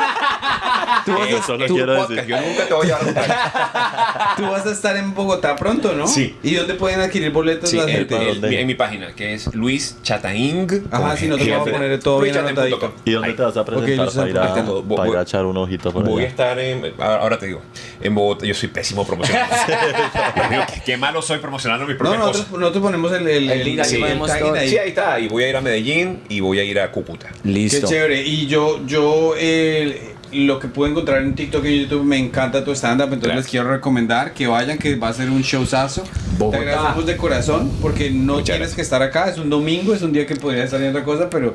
[1.04, 2.26] Tú vas a- Eso lo tu quiero podcast, decir.
[2.30, 4.34] Yo nunca te voy a llevar a.
[4.36, 6.06] Tú vas a estar en Bogotá pronto, ¿no?
[6.06, 6.36] Sí.
[6.42, 8.14] ¿Y dónde pueden adquirir boletos Sí, la en, gente?
[8.16, 8.60] ¿para en- dónde?
[8.60, 10.88] en mi página, que es Luis Chataing.
[10.90, 12.94] Ajá, sí, nosotros vamos a poner todo bien anotadito.
[13.04, 13.34] ¿Y dónde Ahí.
[13.34, 14.62] te vas a presentar Luis, para, ir a.
[14.62, 16.28] Voy- para ir a echar un ojito por Voy a allá?
[16.28, 16.92] estar en.
[17.00, 17.62] ahora te digo.
[18.00, 18.46] En Bogotá.
[18.46, 19.54] Yo soy pésimo promocionando.
[20.74, 22.58] Qué, qué malo soy promocionando mis No, propias nosotros, cosas.
[22.60, 24.68] nosotros ponemos el, el, El link, ahí sí, ahí.
[24.68, 25.18] Sí, ahí está.
[25.20, 27.28] Y voy a ir a Medellín y voy a ir a Cúcuta.
[27.42, 27.86] Qué Listo.
[27.86, 28.22] chévere.
[28.32, 32.64] Y yo, yo eh, lo que pude encontrar en TikTok y en YouTube, me encanta
[32.64, 33.04] tu stand-up.
[33.12, 33.44] Entonces Gracias.
[33.44, 36.02] les quiero recomendar que vayan, que va a ser un showzazo.
[36.38, 36.58] Bogotá.
[36.58, 38.76] Te agradecemos de corazón porque no Muchas tienes gracias.
[38.76, 39.28] que estar acá.
[39.28, 41.54] Es un domingo, es un día que podría estar haciendo otra cosa, pero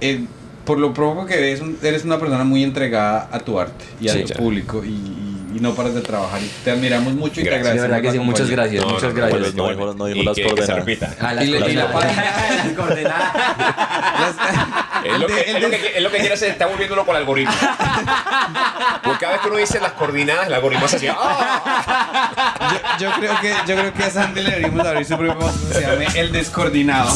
[0.00, 0.24] eh,
[0.64, 4.12] por lo propio que eres, eres una persona muy entregada a tu arte y a
[4.12, 4.42] Sí, tu claro.
[4.44, 4.84] público.
[4.84, 6.40] Y, y- no paras de trabajar.
[6.42, 7.64] Y te admiramos mucho y te Gracias.
[7.74, 7.90] De agradecemos.
[7.90, 9.54] verdad que sí, muchas gracias, No, muchas no, gracias.
[9.54, 11.16] no dijo- no dijo Y las se coordenadas.
[11.20, 11.44] Ah, las
[12.76, 13.32] coordenadas.
[15.04, 17.22] Es lo, que, es, lo que, es lo que quiere hacer, está volviéndolo con el
[17.22, 17.52] algoritmo.
[19.02, 21.08] Porque cada vez que uno dice las coordenadas, el algoritmo hace así.
[21.10, 22.68] ¡ah!
[23.00, 25.74] Yo, yo creo que, yo creo que a Sandy le deberíamos abrir su propio que
[25.74, 27.14] se llame El Descoordinado.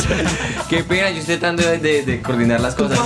[0.71, 2.99] Qué pena, yo estoy tratando de, de- de coordinar las cosas.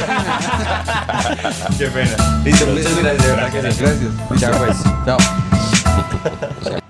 [1.77, 2.41] Qué pena.
[2.45, 3.79] Listo, muchas gracias, de verdad que sí.
[3.81, 4.41] Gracias.
[4.41, 4.77] Chao, pues.
[5.05, 5.18] Chao.
[5.19, 6.79] ハハハハ。